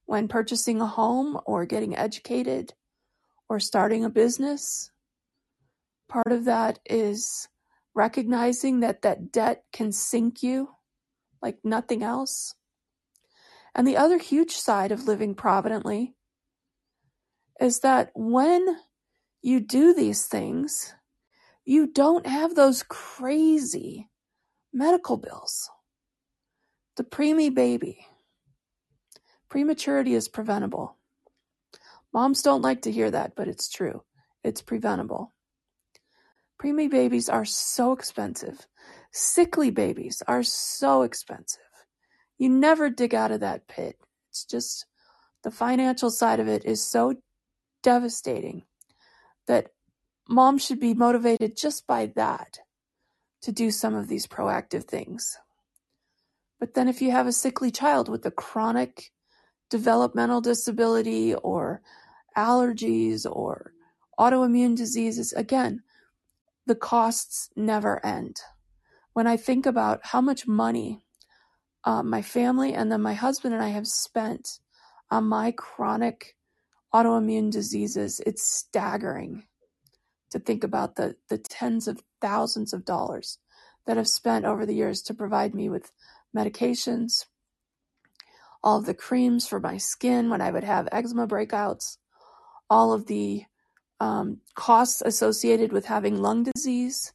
when 0.06 0.28
purchasing 0.28 0.82
a 0.82 0.88
home 0.88 1.40
or 1.46 1.66
getting 1.66 1.96
educated 1.96 2.74
or 3.48 3.60
starting 3.60 4.04
a 4.04 4.10
business. 4.10 4.92
Part 6.10 6.32
of 6.32 6.46
that 6.46 6.80
is 6.86 7.48
recognizing 7.94 8.80
that 8.80 9.04
that 9.04 9.32
debt 9.32 9.64
can 9.72 9.92
sink 9.92 10.42
you 10.42 10.70
like 11.42 11.60
nothing 11.64 12.04
else. 12.04 12.56
And 13.76 13.88
the 13.88 13.98
other 13.98 14.18
huge 14.18 14.52
side 14.52 14.92
of 14.92 15.08
living 15.08 15.36
providently 15.36 16.16
is 17.60 17.80
that 17.80 18.12
when 18.16 18.78
you 19.42 19.60
do 19.60 19.94
these 19.94 20.28
things, 20.28 20.94
you 21.66 21.88
don't 21.88 22.26
have 22.26 22.56
those 22.56 22.84
crazy 22.84 24.10
medical 24.74 25.18
bills. 25.18 25.70
The 26.98 27.04
preemie 27.04 27.54
baby, 27.54 28.08
Prematurity 29.52 30.14
is 30.14 30.30
preventable. 30.30 30.96
Moms 32.14 32.42
don't 32.42 32.62
like 32.62 32.84
to 32.84 32.92
hear 32.92 33.12
that, 33.12 33.36
but 33.36 33.50
it's 33.50 33.70
true. 33.70 34.02
It's 34.46 34.62
preventable. 34.62 35.34
Preemie 36.58 36.90
babies 36.90 37.28
are 37.28 37.44
so 37.44 37.92
expensive. 37.92 38.66
Sickly 39.12 39.70
babies 39.70 40.24
are 40.26 40.42
so 40.42 41.02
expensive. 41.02 41.60
You 42.38 42.48
never 42.48 42.90
dig 42.90 43.14
out 43.14 43.32
of 43.32 43.42
that 43.42 43.68
pit. 43.68 43.98
It's 44.30 44.46
just 44.46 44.86
the 45.44 45.52
financial 45.52 46.12
side 46.12 46.40
of 46.40 46.48
it 46.48 46.64
is 46.64 46.82
so 46.82 47.16
devastating 47.84 48.64
that 49.48 49.72
mom 50.28 50.58
should 50.58 50.80
be 50.80 50.94
motivated 50.94 51.58
just 51.58 51.88
by 51.88 52.08
that 52.16 52.60
to 53.42 53.52
do 53.52 53.72
some 53.72 53.96
of 53.96 54.08
these 54.08 54.28
proactive 54.28 54.84
things. 54.84 55.38
But 56.60 56.76
then 56.76 56.88
if 56.88 57.02
you 57.02 57.12
have 57.12 57.28
a 57.28 57.32
sickly 57.32 57.72
child 57.72 58.08
with 58.08 58.26
a 58.26 58.32
chronic 58.32 59.12
developmental 59.70 60.42
disability 60.42 61.34
or 61.34 61.82
allergies 62.38 63.26
or 63.26 63.74
autoimmune 64.20 64.78
diseases, 64.78 65.34
again, 65.34 65.82
the 66.68 66.76
costs 66.76 67.50
never 67.56 68.06
end. 68.06 68.38
When 69.14 69.26
I 69.26 69.38
think 69.38 69.66
about 69.66 70.02
how 70.04 70.22
much 70.22 70.48
money 70.48 71.04
uh, 71.84 72.04
my 72.04 72.22
family 72.22 72.74
and 72.74 72.92
then 72.92 73.02
my 73.02 73.14
husband 73.14 73.54
and 73.54 73.64
I 73.64 73.70
have 73.70 73.88
spent 73.88 74.60
on 75.10 75.26
my 75.26 75.52
chronic 75.52 76.36
autoimmune 76.94 77.52
diseases, 77.52 78.22
it's 78.26 78.44
staggering 78.44 79.44
to 80.32 80.40
think 80.40 80.64
about 80.64 80.96
the, 80.96 81.16
the 81.30 81.38
tens 81.38 81.88
of 81.88 82.04
thousands 82.22 82.74
of 82.74 82.86
dollars 82.86 83.38
that 83.86 83.98
I've 83.98 84.08
spent 84.08 84.46
over 84.46 84.66
the 84.66 84.76
years 84.76 85.02
to 85.04 85.14
provide 85.14 85.54
me 85.54 85.70
with 85.70 85.92
medications, 86.36 87.26
all 88.64 88.80
of 88.80 88.86
the 88.86 88.94
creams 88.94 89.48
for 89.48 89.60
my 89.60 89.78
skin 89.78 90.30
when 90.30 90.42
I 90.42 90.52
would 90.52 90.64
have 90.64 90.88
eczema 90.92 91.28
breakouts, 91.28 91.98
all 92.70 92.94
of 92.94 93.08
the 93.08 93.44
um, 94.00 94.40
costs 94.56 95.02
associated 95.06 95.72
with 95.72 95.86
having 95.86 96.22
lung 96.22 96.44
disease. 96.44 97.14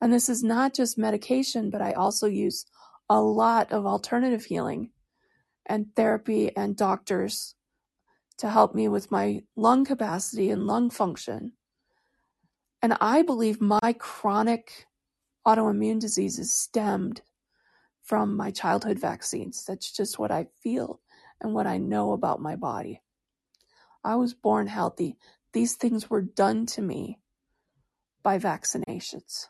And 0.00 0.12
this 0.12 0.28
is 0.28 0.42
not 0.42 0.74
just 0.74 0.98
medication, 0.98 1.70
but 1.70 1.82
I 1.82 1.92
also 1.92 2.26
use 2.26 2.66
a 3.08 3.20
lot 3.20 3.72
of 3.72 3.86
alternative 3.86 4.44
healing 4.44 4.90
and 5.66 5.86
therapy 5.96 6.54
and 6.56 6.76
doctors 6.76 7.54
to 8.38 8.50
help 8.50 8.74
me 8.74 8.88
with 8.88 9.10
my 9.10 9.42
lung 9.56 9.84
capacity 9.84 10.50
and 10.50 10.66
lung 10.66 10.90
function. 10.90 11.52
And 12.82 12.96
I 13.00 13.22
believe 13.22 13.60
my 13.60 13.94
chronic 13.98 14.86
autoimmune 15.46 16.00
diseases 16.00 16.52
stemmed 16.52 17.22
from 18.02 18.36
my 18.36 18.50
childhood 18.50 18.98
vaccines. 18.98 19.64
That's 19.66 19.90
just 19.90 20.18
what 20.18 20.30
I 20.30 20.46
feel 20.62 21.00
and 21.40 21.54
what 21.54 21.66
I 21.66 21.78
know 21.78 22.12
about 22.12 22.40
my 22.40 22.56
body. 22.56 23.00
I 24.04 24.16
was 24.16 24.34
born 24.34 24.66
healthy. 24.66 25.16
These 25.52 25.74
things 25.76 26.10
were 26.10 26.20
done 26.20 26.66
to 26.66 26.82
me 26.82 27.18
by 28.22 28.38
vaccinations. 28.38 29.46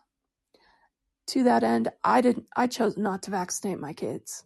To 1.29 1.43
that 1.45 1.65
end, 1.65 1.89
I 2.05 2.21
didn't 2.21 2.47
I 2.55 2.67
chose 2.67 2.97
not 2.97 3.23
to 3.23 3.31
vaccinate 3.31 3.81
my 3.81 3.93
kids. 3.93 4.45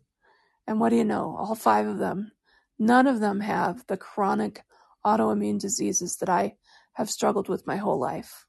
And 0.66 0.80
what 0.80 0.90
do 0.90 0.97
you 0.97 1.04
know? 1.04 1.37
All 1.38 1.54
five 1.54 1.87
of 1.87 1.99
them, 1.99 2.33
none 2.78 3.06
of 3.06 3.20
them 3.20 3.40
have 3.40 3.85
the 3.87 3.97
chronic 3.97 4.62
autoimmune 5.04 5.61
diseases 5.61 6.16
that 6.16 6.28
I 6.28 6.56
have 6.94 7.11
struggled 7.11 7.49
with 7.49 7.66
my 7.66 7.76
whole 7.76 7.99
life 7.99 8.47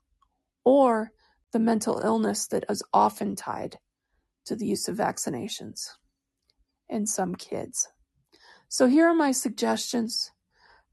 or 0.64 1.12
the 1.52 1.60
mental 1.60 2.00
illness 2.04 2.48
that 2.48 2.66
is 2.70 2.84
often 2.94 3.36
tied 3.36 3.78
to 4.46 4.56
the 4.56 4.66
use 4.66 4.88
of 4.88 4.98
vaccinations 4.98 5.90
in 6.88 7.06
some 7.06 7.36
kids. 7.36 7.88
So 8.68 8.88
here 8.88 9.08
are 9.08 9.16
my 9.16 9.32
suggestions 9.32 10.32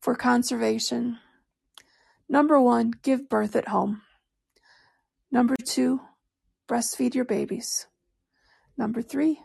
for 0.01 0.15
conservation. 0.15 1.19
Number 2.29 2.61
one, 2.61 2.93
give 3.03 3.29
birth 3.29 3.57
at 3.57 3.69
home. 3.69 4.03
Number 5.31 5.55
two, 5.65 6.01
breastfeed 6.69 7.15
your 7.15 7.25
babies. 7.25 7.87
Number 8.79 9.03
three, 9.03 9.41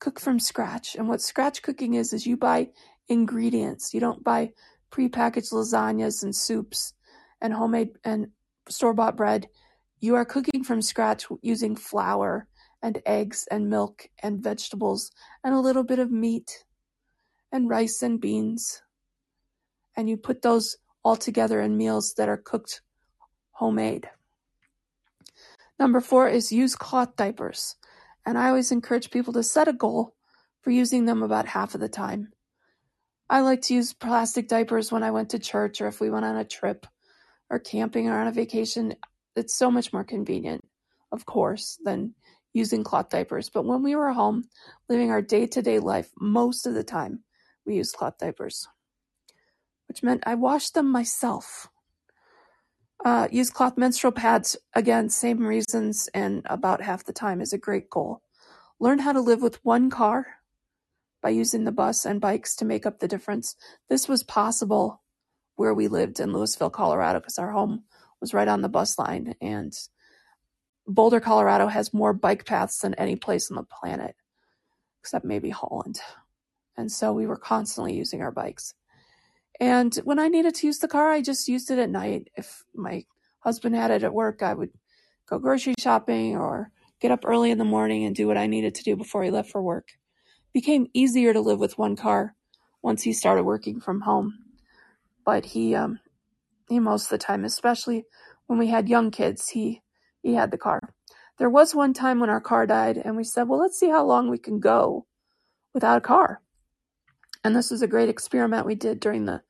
cook 0.00 0.20
from 0.20 0.38
scratch. 0.38 0.94
And 0.94 1.08
what 1.08 1.20
scratch 1.20 1.62
cooking 1.62 1.94
is, 1.94 2.12
is 2.12 2.26
you 2.26 2.36
buy 2.36 2.68
ingredients. 3.08 3.94
You 3.94 4.00
don't 4.00 4.24
buy 4.24 4.52
prepackaged 4.90 5.52
lasagnas 5.52 6.22
and 6.22 6.34
soups 6.34 6.94
and 7.40 7.52
homemade 7.52 7.90
and 8.04 8.28
store 8.68 8.94
bought 8.94 9.16
bread. 9.16 9.48
You 10.00 10.14
are 10.16 10.24
cooking 10.24 10.64
from 10.64 10.82
scratch 10.82 11.26
using 11.42 11.76
flour 11.76 12.46
and 12.82 13.00
eggs 13.06 13.46
and 13.50 13.70
milk 13.70 14.08
and 14.22 14.42
vegetables 14.42 15.10
and 15.42 15.54
a 15.54 15.60
little 15.60 15.84
bit 15.84 15.98
of 15.98 16.10
meat 16.10 16.64
and 17.52 17.68
rice 17.68 18.02
and 18.02 18.20
beans. 18.20 18.82
And 19.96 20.08
you 20.08 20.16
put 20.16 20.42
those 20.42 20.76
all 21.02 21.16
together 21.16 21.60
in 21.60 21.76
meals 21.76 22.14
that 22.14 22.28
are 22.28 22.36
cooked 22.36 22.82
homemade. 23.52 24.10
Number 25.78 26.00
four 26.00 26.28
is 26.28 26.52
use 26.52 26.74
cloth 26.74 27.16
diapers. 27.16 27.76
And 28.24 28.36
I 28.36 28.48
always 28.48 28.72
encourage 28.72 29.10
people 29.10 29.32
to 29.34 29.42
set 29.42 29.68
a 29.68 29.72
goal 29.72 30.14
for 30.60 30.70
using 30.70 31.04
them 31.04 31.22
about 31.22 31.46
half 31.46 31.74
of 31.74 31.80
the 31.80 31.88
time. 31.88 32.32
I 33.28 33.40
like 33.40 33.62
to 33.62 33.74
use 33.74 33.92
plastic 33.92 34.46
diapers 34.46 34.92
when 34.92 35.02
I 35.02 35.10
went 35.10 35.30
to 35.30 35.38
church 35.38 35.80
or 35.80 35.88
if 35.88 36.00
we 36.00 36.10
went 36.10 36.24
on 36.24 36.36
a 36.36 36.44
trip 36.44 36.86
or 37.50 37.58
camping 37.58 38.08
or 38.08 38.18
on 38.18 38.28
a 38.28 38.32
vacation. 38.32 38.94
It's 39.34 39.54
so 39.54 39.70
much 39.70 39.92
more 39.92 40.04
convenient, 40.04 40.64
of 41.10 41.26
course, 41.26 41.78
than 41.84 42.14
using 42.52 42.84
cloth 42.84 43.10
diapers. 43.10 43.50
But 43.50 43.64
when 43.64 43.82
we 43.82 43.96
were 43.96 44.12
home 44.12 44.44
living 44.88 45.10
our 45.10 45.22
day 45.22 45.46
to 45.48 45.60
day 45.60 45.80
life, 45.80 46.10
most 46.20 46.66
of 46.66 46.74
the 46.74 46.84
time 46.84 47.24
we 47.66 47.76
used 47.76 47.96
cloth 47.96 48.16
diapers, 48.18 48.68
which 49.88 50.04
meant 50.04 50.22
I 50.24 50.36
washed 50.36 50.74
them 50.74 50.90
myself. 50.90 51.68
Uh, 53.04 53.28
use 53.30 53.50
cloth 53.50 53.76
menstrual 53.76 54.12
pads. 54.12 54.56
Again, 54.74 55.10
same 55.10 55.46
reasons, 55.46 56.08
and 56.14 56.42
about 56.46 56.80
half 56.80 57.04
the 57.04 57.12
time 57.12 57.40
is 57.40 57.52
a 57.52 57.58
great 57.58 57.90
goal. 57.90 58.22
Learn 58.80 59.00
how 59.00 59.12
to 59.12 59.20
live 59.20 59.42
with 59.42 59.64
one 59.64 59.90
car 59.90 60.26
by 61.26 61.30
using 61.30 61.64
the 61.64 61.72
bus 61.72 62.04
and 62.04 62.20
bikes 62.20 62.54
to 62.54 62.64
make 62.64 62.86
up 62.86 63.00
the 63.00 63.08
difference. 63.08 63.56
This 63.88 64.08
was 64.08 64.22
possible 64.22 65.02
where 65.56 65.74
we 65.74 65.88
lived 65.88 66.20
in 66.20 66.32
Louisville, 66.32 66.70
Colorado, 66.70 67.18
because 67.18 67.36
our 67.36 67.50
home 67.50 67.82
was 68.20 68.32
right 68.32 68.46
on 68.46 68.62
the 68.62 68.68
bus 68.68 68.96
line. 68.96 69.34
And 69.40 69.76
Boulder, 70.86 71.18
Colorado 71.18 71.66
has 71.66 71.92
more 71.92 72.12
bike 72.12 72.46
paths 72.46 72.78
than 72.78 72.94
any 72.94 73.16
place 73.16 73.50
on 73.50 73.56
the 73.56 73.64
planet, 73.64 74.14
except 75.00 75.24
maybe 75.24 75.50
Holland. 75.50 75.98
And 76.76 76.92
so 76.92 77.12
we 77.12 77.26
were 77.26 77.36
constantly 77.36 77.96
using 77.96 78.22
our 78.22 78.30
bikes. 78.30 78.74
And 79.58 79.92
when 80.04 80.20
I 80.20 80.28
needed 80.28 80.54
to 80.54 80.66
use 80.68 80.78
the 80.78 80.86
car, 80.86 81.10
I 81.10 81.22
just 81.22 81.48
used 81.48 81.72
it 81.72 81.80
at 81.80 81.90
night. 81.90 82.28
If 82.36 82.62
my 82.72 83.04
husband 83.40 83.74
had 83.74 83.90
it 83.90 84.04
at 84.04 84.14
work, 84.14 84.44
I 84.44 84.54
would 84.54 84.70
go 85.28 85.40
grocery 85.40 85.74
shopping 85.76 86.36
or 86.36 86.70
get 87.00 87.10
up 87.10 87.24
early 87.24 87.50
in 87.50 87.58
the 87.58 87.64
morning 87.64 88.04
and 88.04 88.14
do 88.14 88.28
what 88.28 88.36
I 88.36 88.46
needed 88.46 88.76
to 88.76 88.84
do 88.84 88.94
before 88.94 89.24
he 89.24 89.32
left 89.32 89.50
for 89.50 89.60
work. 89.60 89.88
Became 90.56 90.86
easier 90.94 91.34
to 91.34 91.40
live 91.42 91.58
with 91.58 91.76
one 91.76 91.96
car 91.96 92.34
once 92.80 93.02
he 93.02 93.12
started 93.12 93.42
working 93.42 93.78
from 93.78 94.00
home. 94.00 94.38
But 95.22 95.44
he 95.44 95.74
um 95.74 96.00
he 96.70 96.80
most 96.80 97.04
of 97.04 97.10
the 97.10 97.18
time, 97.18 97.44
especially 97.44 98.06
when 98.46 98.58
we 98.58 98.68
had 98.68 98.88
young 98.88 99.10
kids, 99.10 99.50
he 99.50 99.82
he 100.22 100.32
had 100.32 100.50
the 100.50 100.56
car. 100.56 100.80
There 101.36 101.50
was 101.50 101.74
one 101.74 101.92
time 101.92 102.20
when 102.20 102.30
our 102.30 102.40
car 102.40 102.66
died 102.66 102.96
and 102.96 103.18
we 103.18 103.24
said, 103.24 103.50
"Well, 103.50 103.58
let's 103.60 103.78
see 103.78 103.90
how 103.90 104.06
long 104.06 104.30
we 104.30 104.38
can 104.38 104.58
go 104.58 105.04
without 105.74 105.98
a 105.98 106.00
car." 106.00 106.40
And 107.44 107.54
this 107.54 107.70
was 107.70 107.82
a 107.82 107.86
great 107.86 108.08
experiment 108.08 108.64
we 108.64 108.76
did 108.76 108.98
during 108.98 109.26
the, 109.26 109.42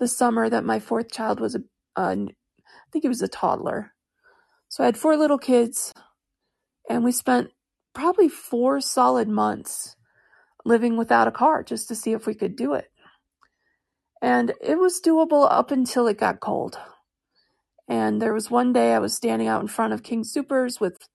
the 0.00 0.08
summer 0.08 0.48
that 0.48 0.64
my 0.64 0.80
fourth 0.80 1.12
child 1.12 1.40
was 1.40 1.54
a, 1.54 1.62
I 1.94 2.14
think 2.90 3.02
he 3.02 3.08
was 3.08 3.20
a 3.20 3.28
toddler. 3.28 3.92
So 4.70 4.82
I 4.82 4.86
had 4.86 4.96
four 4.96 5.14
little 5.18 5.36
kids, 5.36 5.92
and 6.88 7.04
we 7.04 7.12
spent 7.12 7.50
probably 7.92 8.30
four 8.30 8.80
solid 8.80 9.28
months 9.28 9.94
living 10.64 10.96
without 10.96 11.28
a 11.28 11.32
car 11.32 11.62
just 11.62 11.88
to 11.88 11.94
see 11.94 12.12
if 12.12 12.26
we 12.26 12.34
could 12.34 12.56
do 12.56 12.74
it. 12.74 12.90
And 14.22 14.52
it 14.60 14.78
was 14.78 15.00
doable 15.00 15.46
up 15.50 15.70
until 15.70 16.06
it 16.06 16.18
got 16.18 16.40
cold. 16.40 16.78
And 17.86 18.22
there 18.22 18.32
was 18.32 18.50
one 18.50 18.72
day 18.72 18.94
I 18.94 18.98
was 18.98 19.14
standing 19.14 19.48
out 19.48 19.60
in 19.60 19.68
front 19.68 19.92
of 19.92 20.02
King 20.02 20.24
Soopers 20.24 20.80
with 20.80 21.08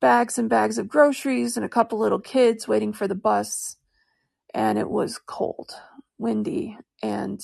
bags 0.00 0.38
and 0.38 0.48
bags 0.48 0.78
of 0.78 0.88
groceries 0.88 1.56
and 1.56 1.64
a 1.64 1.68
couple 1.68 1.98
little 1.98 2.18
kids 2.18 2.66
waiting 2.66 2.92
for 2.92 3.06
the 3.06 3.14
bus 3.14 3.76
and 4.54 4.78
it 4.78 4.90
was 4.90 5.18
cold, 5.18 5.72
windy, 6.18 6.76
and 7.02 7.40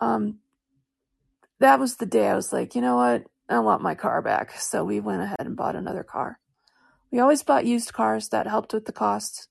um, 0.00 0.38
that 1.60 1.78
was 1.78 1.96
the 1.96 2.06
day 2.06 2.28
I 2.28 2.34
was 2.34 2.52
like, 2.52 2.74
you 2.74 2.80
know 2.80 2.96
what? 2.96 3.24
I 3.48 3.58
want 3.60 3.82
my 3.82 3.94
car 3.94 4.20
back. 4.22 4.52
So 4.58 4.84
we 4.84 5.00
went 5.00 5.22
ahead 5.22 5.40
and 5.40 5.56
bought 5.56 5.76
another 5.76 6.04
car. 6.04 6.38
We 7.10 7.20
always 7.20 7.42
bought 7.42 7.64
used 7.64 7.92
cars 7.92 8.28
that 8.28 8.46
helped 8.46 8.72
with 8.74 8.84
the 8.84 8.92
cost, 8.92 9.48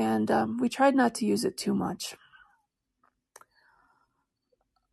and 0.00 0.30
um, 0.30 0.56
we 0.56 0.70
tried 0.70 0.94
not 0.94 1.14
to 1.16 1.26
use 1.26 1.44
it 1.44 1.58
too 1.58 1.74
much. 1.74 2.16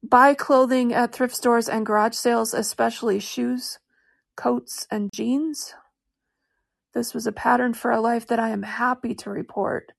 Buy 0.04 0.34
clothing 0.34 0.93
at 0.93 1.13
thrift 1.13 1.34
stores 1.34 1.70
and 1.70 1.86
garage 1.86 2.13
sales, 2.13 2.54
especially 2.54 3.20
shoes, 3.22 3.80
coats, 4.36 4.86
and 4.91 5.10
jeans. 5.13 5.74
This 6.93 7.13
was 7.13 7.26
a 7.26 7.32
pattern 7.32 7.74
for 7.74 7.89
a 7.89 8.02
life 8.02 8.28
that 8.28 8.39
I 8.39 8.50
am 8.50 8.63
happy 8.63 9.15
to 9.15 9.30
report 9.30 9.93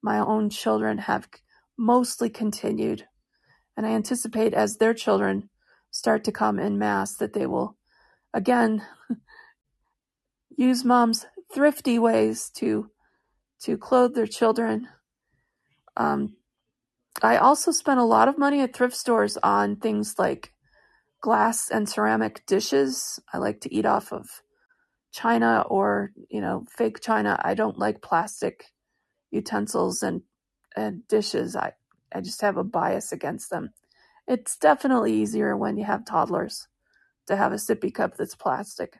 my 0.00 0.18
own 0.18 0.50
children 0.50 0.98
have 0.98 1.28
mostly 1.76 2.30
continued, 2.30 3.08
and 3.76 3.84
I 3.84 3.90
anticipate 3.90 4.54
as 4.54 4.76
their 4.76 4.94
children 4.94 5.50
start 5.90 6.22
to 6.24 6.32
come 6.32 6.60
in 6.60 6.78
mass 6.78 7.16
that 7.16 7.32
they 7.32 7.46
will 7.46 7.76
again 8.32 8.86
use 10.56 10.84
mom's 10.84 11.26
thrifty 11.52 11.98
ways 11.98 12.50
to 12.50 12.90
to 13.62 13.78
clothe 13.78 14.14
their 14.14 14.26
children. 14.26 14.88
Um, 15.96 16.36
I 17.22 17.36
also 17.36 17.70
spent 17.70 18.00
a 18.00 18.04
lot 18.04 18.28
of 18.28 18.38
money 18.38 18.60
at 18.60 18.74
thrift 18.74 18.96
stores 18.96 19.38
on 19.42 19.76
things 19.76 20.16
like 20.18 20.52
glass 21.20 21.70
and 21.70 21.88
ceramic 21.88 22.44
dishes. 22.46 23.20
I 23.32 23.38
like 23.38 23.60
to 23.62 23.74
eat 23.74 23.86
off 23.86 24.12
of 24.12 24.28
china 25.12 25.64
or 25.68 26.10
you 26.28 26.40
know 26.40 26.64
fake 26.68 27.00
china. 27.00 27.40
I 27.42 27.54
don't 27.54 27.78
like 27.78 28.02
plastic 28.02 28.66
utensils 29.30 30.02
and 30.02 30.22
and 30.76 31.06
dishes. 31.08 31.56
I 31.56 31.72
I 32.14 32.20
just 32.20 32.40
have 32.42 32.56
a 32.56 32.64
bias 32.64 33.12
against 33.12 33.50
them. 33.50 33.70
It's 34.26 34.56
definitely 34.56 35.14
easier 35.14 35.56
when 35.56 35.76
you 35.76 35.84
have 35.84 36.04
toddlers 36.04 36.66
to 37.26 37.36
have 37.36 37.52
a 37.52 37.56
sippy 37.56 37.92
cup 37.92 38.16
that's 38.16 38.34
plastic. 38.34 38.98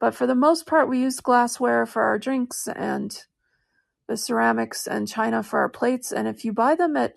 But 0.00 0.14
for 0.14 0.26
the 0.26 0.34
most 0.34 0.66
part, 0.66 0.88
we 0.88 1.00
use 1.00 1.20
glassware 1.20 1.86
for 1.86 2.02
our 2.02 2.18
drinks 2.18 2.66
and 2.68 3.16
the 4.08 4.16
ceramics 4.16 4.86
and 4.86 5.08
china 5.08 5.42
for 5.42 5.60
our 5.60 5.68
plates. 5.68 6.12
And 6.12 6.28
if 6.28 6.44
you 6.44 6.52
buy 6.52 6.74
them 6.74 6.96
at 6.96 7.14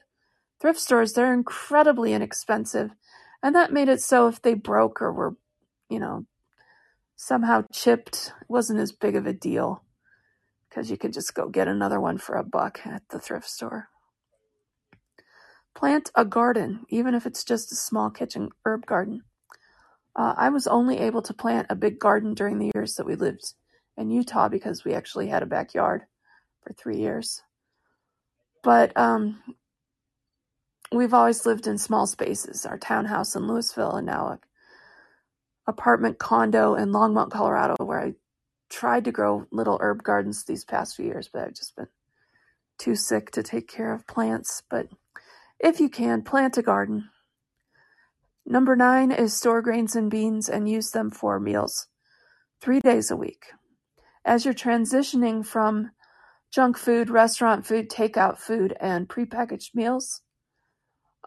thrift 0.60 0.80
stores, 0.80 1.14
they're 1.14 1.34
incredibly 1.34 2.14
inexpensive. 2.14 2.92
And 3.44 3.56
that 3.56 3.74
made 3.74 3.90
it 3.90 4.02
so 4.02 4.28
if 4.28 4.42
they 4.42 4.54
broke 4.54 5.02
or 5.02 5.12
were, 5.12 5.36
you 5.90 6.00
know, 6.00 6.26
somehow 7.16 7.66
chipped, 7.72 8.34
it 8.42 8.50
wasn't 8.50 8.80
as 8.80 8.92
big 8.92 9.16
of 9.16 9.26
a 9.26 9.34
deal 9.34 9.84
because 10.70 10.92
you 10.92 10.98
could 10.98 11.14
just 11.14 11.34
go 11.34 11.48
get 11.48 11.68
another 11.68 12.00
one 12.00 12.18
for 12.18 12.36
a 12.36 12.44
buck 12.44 12.82
at 12.86 13.04
the 13.10 13.20
thrift 13.20 13.50
store. 13.50 13.90
Plant 15.74 16.12
a 16.16 16.26
garden, 16.26 16.86
even 16.90 17.14
if 17.14 17.26
it's 17.26 17.44
just 17.44 17.72
a 17.72 17.76
small 17.76 18.10
kitchen 18.10 18.50
herb 18.66 18.86
garden. 18.86 19.22
Uh, 20.16 20.34
I 20.38 20.50
was 20.50 20.68
only 20.68 21.00
able 21.00 21.22
to 21.24 21.34
plant 21.34 21.68
a 21.70 21.76
big 21.76 22.00
garden 22.00 22.34
during 22.34 22.58
the 22.58 22.72
years 22.74 22.96
that 22.96 23.06
we 23.06 23.16
lived 23.16 23.54
in 23.98 24.10
Utah 24.10 24.48
because 24.48 24.86
we 24.86 24.94
actually 24.94 25.28
had 25.28 25.44
a 25.44 25.48
backyard 25.48 26.04
for 26.66 26.74
three 26.74 26.98
years. 26.98 27.42
But 28.64 28.98
um, 28.98 29.42
we've 30.92 31.14
always 31.14 31.46
lived 31.46 31.68
in 31.68 31.78
small 31.78 32.08
spaces. 32.08 32.66
Our 32.66 32.78
townhouse 32.78 33.36
in 33.36 33.48
Louisville 33.48 33.96
and 33.96 34.08
now 34.08 34.28
a 34.28 34.40
apartment 35.68 36.20
condo 36.20 36.76
in 36.76 36.90
Longmont, 36.92 37.32
Colorado, 37.32 37.76
where 37.84 38.00
I 38.00 38.14
tried 38.70 39.06
to 39.06 39.12
grow 39.12 39.46
little 39.52 39.80
herb 39.82 40.04
gardens 40.04 40.44
these 40.44 40.64
past 40.64 40.96
few 40.96 41.06
years, 41.06 41.30
but 41.32 41.44
I've 41.44 41.54
just 41.54 41.76
been 41.76 41.88
too 42.78 42.96
sick 42.96 43.32
to 43.32 43.44
take 43.44 43.68
care 43.68 43.94
of 43.94 44.08
plants. 44.08 44.64
But 44.70 44.88
if 45.60 45.80
you 45.80 45.90
can, 45.90 46.22
plant 46.22 46.58
a 46.58 46.62
garden. 46.62 47.10
Number 48.46 48.76
nine 48.76 49.12
is 49.12 49.34
store 49.36 49.62
grains 49.62 49.96
and 49.96 50.10
beans 50.12 50.50
and 50.50 50.70
use 50.70 50.92
them 50.92 51.10
for 51.10 51.40
meals 51.40 51.88
three 52.62 52.80
days 52.80 53.10
a 53.10 53.16
week. 53.16 53.46
As 54.24 54.46
you're 54.46 54.54
transitioning 54.54 55.46
from 55.46 55.92
junk 56.56 56.78
food, 56.78 57.10
restaurant 57.10 57.66
food, 57.66 57.90
takeout 57.90 58.38
food, 58.38 58.76
and 58.80 59.10
prepackaged 59.10 59.76
meals, 59.76 60.22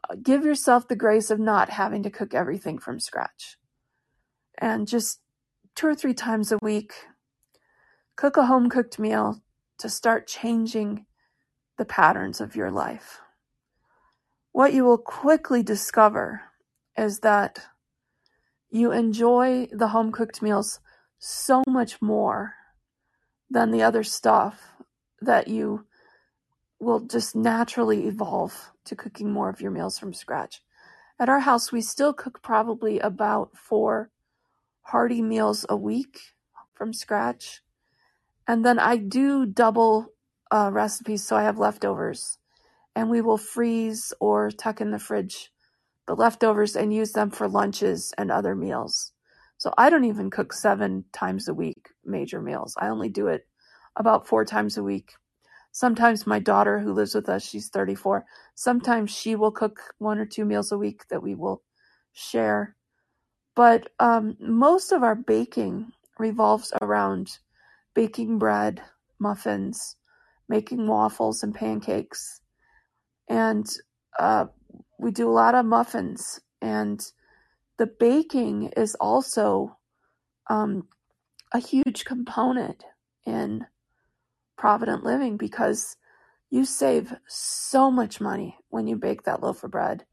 uh, 0.09 0.17
give 0.23 0.45
yourself 0.45 0.89
the 0.89 0.97
grace 0.97 1.31
of 1.31 1.39
not 1.39 1.69
having 1.69 2.03
to 2.03 2.11
cook 2.11 2.33
everything 2.33 2.79
from 2.79 2.99
scratch. 2.99 3.59
And 4.57 4.89
just 4.89 5.21
two 5.75 5.87
or 5.87 5.95
three 5.95 6.15
times 6.15 6.51
a 6.51 6.59
week, 6.63 6.95
Cook 8.19 8.37
a 8.37 8.47
home 8.47 8.69
cooked 8.69 8.99
meal 8.99 9.43
to 9.79 9.89
start 9.89 10.27
changing 10.27 11.07
the 11.77 11.85
patterns 11.85 12.41
of 12.41 12.57
your 12.57 12.69
life. 12.69 13.21
What 14.51 14.75
you 14.75 14.85
will 14.85 14.99
quickly 14.99 15.63
discover 15.63 16.41
is 16.97 17.21
that 17.21 17.61
you 18.71 18.91
enjoy 18.91 19.69
the 19.71 19.87
home 19.87 20.11
cooked 20.11 20.43
meals 20.43 20.81
so 21.21 21.63
much 21.69 22.03
more 22.03 22.55
than 23.49 23.71
the 23.71 23.85
other 23.85 24.03
stuff 24.03 24.73
that 25.21 25.49
you 25.49 25.87
will 26.81 27.01
just 27.01 27.35
naturally 27.35 28.07
evolve 28.07 28.73
to 28.85 28.97
cooking 28.97 29.33
more 29.33 29.49
of 29.49 29.61
your 29.61 29.71
meals 29.71 29.99
from 29.99 30.15
scratch. 30.15 30.63
At 31.19 31.29
our 31.29 31.41
house, 31.41 31.73
we 31.73 31.81
still 31.81 32.13
cook 32.13 32.43
probably 32.43 33.01
about 33.01 33.57
four 33.57 34.11
hearty 34.83 35.23
meals 35.23 35.67
a 35.69 35.77
week 35.77 36.21
from 36.75 36.93
scratch. 36.93 37.63
And 38.47 38.65
then 38.65 38.79
I 38.79 38.97
do 38.97 39.47
double 39.47 40.13
uh, 40.51 40.71
recipes 40.73 41.27
so 41.27 41.37
I 41.37 41.43
have 41.43 41.59
leftovers. 41.59 42.39
And 42.97 43.11
we 43.11 43.21
will 43.21 43.39
freeze 43.39 44.13
or 44.21 44.51
tuck 44.51 44.81
in 44.81 44.91
the 44.91 44.99
fridge 44.99 45.51
the 46.07 46.17
leftovers 46.17 46.75
and 46.75 46.93
use 46.93 47.13
them 47.13 47.31
for 47.31 47.49
lunches 47.49 48.13
and 48.19 48.31
other 48.31 48.57
meals. 48.57 49.13
So 49.59 49.73
I 49.79 49.91
don't 49.91 50.05
even 50.05 50.31
cook 50.31 50.53
seven 50.53 51.05
times 51.13 51.49
a 51.49 51.55
week 51.55 51.91
major 52.05 52.41
meals. 52.41 52.75
I 52.81 52.89
only 52.89 53.09
do 53.09 53.29
it 53.29 53.47
about 53.97 54.27
four 54.27 54.45
times 54.45 54.77
a 54.77 54.83
week. 54.83 55.13
Sometimes 55.73 56.27
my 56.27 56.39
daughter, 56.39 56.79
who 56.79 56.93
lives 56.93 57.15
with 57.15 57.29
us, 57.29 57.47
she's 57.47 57.69
34, 57.69 58.25
sometimes 58.55 59.11
she 59.11 59.37
will 59.37 59.53
cook 59.53 59.81
one 59.99 60.19
or 60.19 60.27
two 60.27 60.45
meals 60.45 60.73
a 60.73 60.79
week 60.79 61.07
that 61.09 61.23
we 61.23 61.35
will 61.35 61.63
share. 62.13 62.75
But 63.55 63.91
um, 64.01 64.37
most 64.41 64.93
of 64.93 65.03
our 65.03 65.15
baking 65.15 65.93
revolves 66.19 66.73
around 66.81 67.39
baking 67.95 68.39
bread, 68.39 68.83
muffins, 69.19 69.97
making 70.49 70.87
waffles 70.87 71.43
and 71.43 71.55
pancakes. 71.55 72.41
And 73.29 73.69
uh, 74.19 74.47
we 74.99 75.11
do 75.11 75.29
a 75.29 75.33
lot 75.33 75.55
of 75.55 75.67
muffins. 75.67 76.41
And 76.63 77.05
the 77.79 77.87
baking 77.87 78.73
is 78.77 78.95
also 78.97 79.77
um, 80.49 80.89
a 81.53 81.59
huge 81.59 82.05
component 82.05 82.85
in 83.27 83.67
Provident 84.59 85.05
Living 85.05 85.39
because 85.39 85.97
you 86.51 86.65
save 86.65 87.15
so 87.29 87.91
much 87.91 88.21
money 88.21 88.57
when 88.71 88.87
you 88.87 88.97
bake 88.97 89.25
that 89.25 89.43
loaf 89.43 89.65
of 89.65 89.71
bread. 89.71 90.05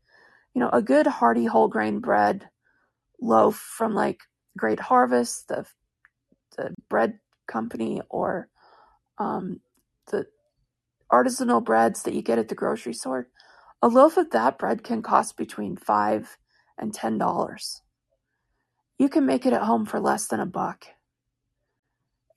You 0.53 0.61
know, 0.61 0.69
a 0.71 0.81
good 0.81 1.07
hearty 1.07 1.45
whole 1.45 1.67
grain 1.67 1.99
bread 1.99 2.49
loaf 3.21 3.55
from 3.55 3.93
like 3.93 4.21
Great 4.57 4.79
Harvest, 4.79 5.47
the 5.49 5.65
the 6.57 6.73
bread 6.89 7.19
company, 7.47 8.01
or 8.09 8.49
um, 9.17 9.61
the 10.11 10.27
artisanal 11.11 11.63
breads 11.63 12.03
that 12.03 12.13
you 12.13 12.21
get 12.21 12.39
at 12.39 12.49
the 12.49 12.55
grocery 12.55 12.93
store. 12.93 13.27
A 13.81 13.87
loaf 13.87 14.17
of 14.17 14.31
that 14.31 14.57
bread 14.57 14.83
can 14.83 15.01
cost 15.01 15.37
between 15.37 15.77
five 15.77 16.37
and 16.77 16.93
ten 16.93 17.17
dollars. 17.17 17.81
You 18.97 19.09
can 19.09 19.25
make 19.25 19.45
it 19.45 19.53
at 19.53 19.63
home 19.63 19.85
for 19.85 19.99
less 19.99 20.27
than 20.27 20.39
a 20.39 20.45
buck. 20.45 20.85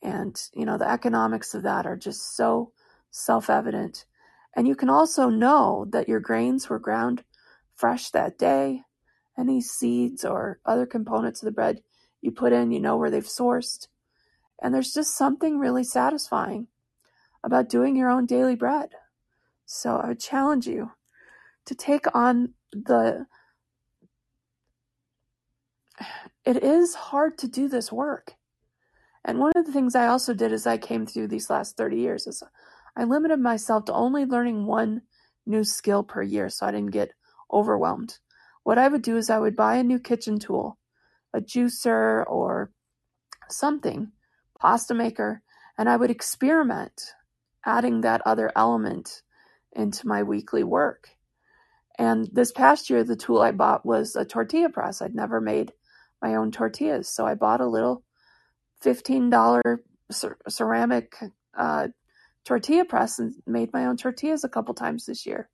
And, 0.02 0.40
you 0.54 0.64
know, 0.64 0.78
the 0.78 0.90
economics 0.90 1.54
of 1.54 1.62
that 1.64 1.86
are 1.86 1.96
just 1.96 2.36
so 2.36 2.72
self 3.10 3.50
evident. 3.50 4.04
And 4.54 4.66
you 4.66 4.74
can 4.74 4.88
also 4.88 5.28
know 5.28 5.86
that 5.90 6.08
your 6.08 6.20
grains 6.20 6.68
were 6.68 6.78
ground 6.78 7.24
fresh 7.74 8.10
that 8.10 8.38
day. 8.38 8.82
Any 9.38 9.60
seeds 9.60 10.24
or 10.24 10.58
other 10.66 10.86
components 10.86 11.42
of 11.42 11.46
the 11.46 11.52
bread 11.52 11.82
you 12.20 12.32
put 12.32 12.52
in, 12.52 12.72
you 12.72 12.80
know 12.80 12.96
where 12.96 13.10
they've 13.10 13.22
sourced. 13.24 13.86
And 14.60 14.74
there's 14.74 14.92
just 14.92 15.16
something 15.16 15.58
really 15.58 15.84
satisfying 15.84 16.66
about 17.44 17.68
doing 17.68 17.94
your 17.94 18.10
own 18.10 18.26
daily 18.26 18.56
bread. 18.56 18.90
So 19.64 19.96
I 19.96 20.08
would 20.08 20.20
challenge 20.20 20.66
you 20.66 20.92
to 21.66 21.74
take 21.74 22.06
on 22.14 22.54
the. 22.72 23.26
It 26.44 26.62
is 26.62 26.94
hard 26.94 27.36
to 27.38 27.48
do 27.48 27.68
this 27.68 27.92
work. 27.92 28.37
And 29.28 29.38
one 29.38 29.52
of 29.56 29.66
the 29.66 29.72
things 29.72 29.94
I 29.94 30.06
also 30.06 30.32
did 30.32 30.54
as 30.54 30.66
I 30.66 30.78
came 30.78 31.04
through 31.04 31.28
these 31.28 31.50
last 31.50 31.76
30 31.76 31.98
years 31.98 32.26
is 32.26 32.42
I 32.96 33.04
limited 33.04 33.38
myself 33.38 33.84
to 33.84 33.92
only 33.92 34.24
learning 34.24 34.64
one 34.64 35.02
new 35.44 35.64
skill 35.64 36.02
per 36.02 36.22
year 36.22 36.48
so 36.48 36.64
I 36.64 36.70
didn't 36.70 36.92
get 36.92 37.12
overwhelmed. 37.52 38.20
What 38.62 38.78
I 38.78 38.88
would 38.88 39.02
do 39.02 39.18
is 39.18 39.28
I 39.28 39.38
would 39.38 39.54
buy 39.54 39.76
a 39.76 39.82
new 39.82 39.98
kitchen 39.98 40.38
tool, 40.38 40.78
a 41.34 41.42
juicer 41.42 42.24
or 42.26 42.72
something, 43.50 44.12
pasta 44.58 44.94
maker, 44.94 45.42
and 45.76 45.90
I 45.90 45.96
would 45.98 46.10
experiment 46.10 47.12
adding 47.66 48.00
that 48.00 48.22
other 48.24 48.50
element 48.56 49.20
into 49.72 50.08
my 50.08 50.22
weekly 50.22 50.64
work. 50.64 51.10
And 51.98 52.30
this 52.32 52.50
past 52.50 52.88
year, 52.88 53.04
the 53.04 53.14
tool 53.14 53.42
I 53.42 53.52
bought 53.52 53.84
was 53.84 54.16
a 54.16 54.24
tortilla 54.24 54.70
press. 54.70 55.02
I'd 55.02 55.14
never 55.14 55.38
made 55.38 55.74
my 56.22 56.34
own 56.34 56.50
tortillas. 56.50 57.10
So 57.10 57.26
I 57.26 57.34
bought 57.34 57.60
a 57.60 57.66
little 57.66 58.04
$15 58.84 59.78
ceramic 60.48 61.14
uh, 61.56 61.88
tortilla 62.44 62.84
press 62.84 63.18
and 63.18 63.34
made 63.46 63.72
my 63.72 63.86
own 63.86 63.96
tortillas 63.96 64.44
a 64.44 64.48
couple 64.48 64.74
times 64.74 65.06
this 65.06 65.26
year. 65.26 65.48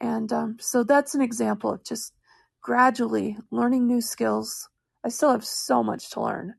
And 0.00 0.32
um, 0.32 0.56
so 0.60 0.82
that's 0.82 1.14
an 1.14 1.20
example 1.20 1.72
of 1.72 1.84
just 1.84 2.14
gradually 2.62 3.36
learning 3.50 3.86
new 3.86 4.00
skills. 4.00 4.68
I 5.04 5.08
still 5.08 5.30
have 5.30 5.44
so 5.44 5.82
much 5.82 6.10
to 6.10 6.22
learn, 6.22 6.54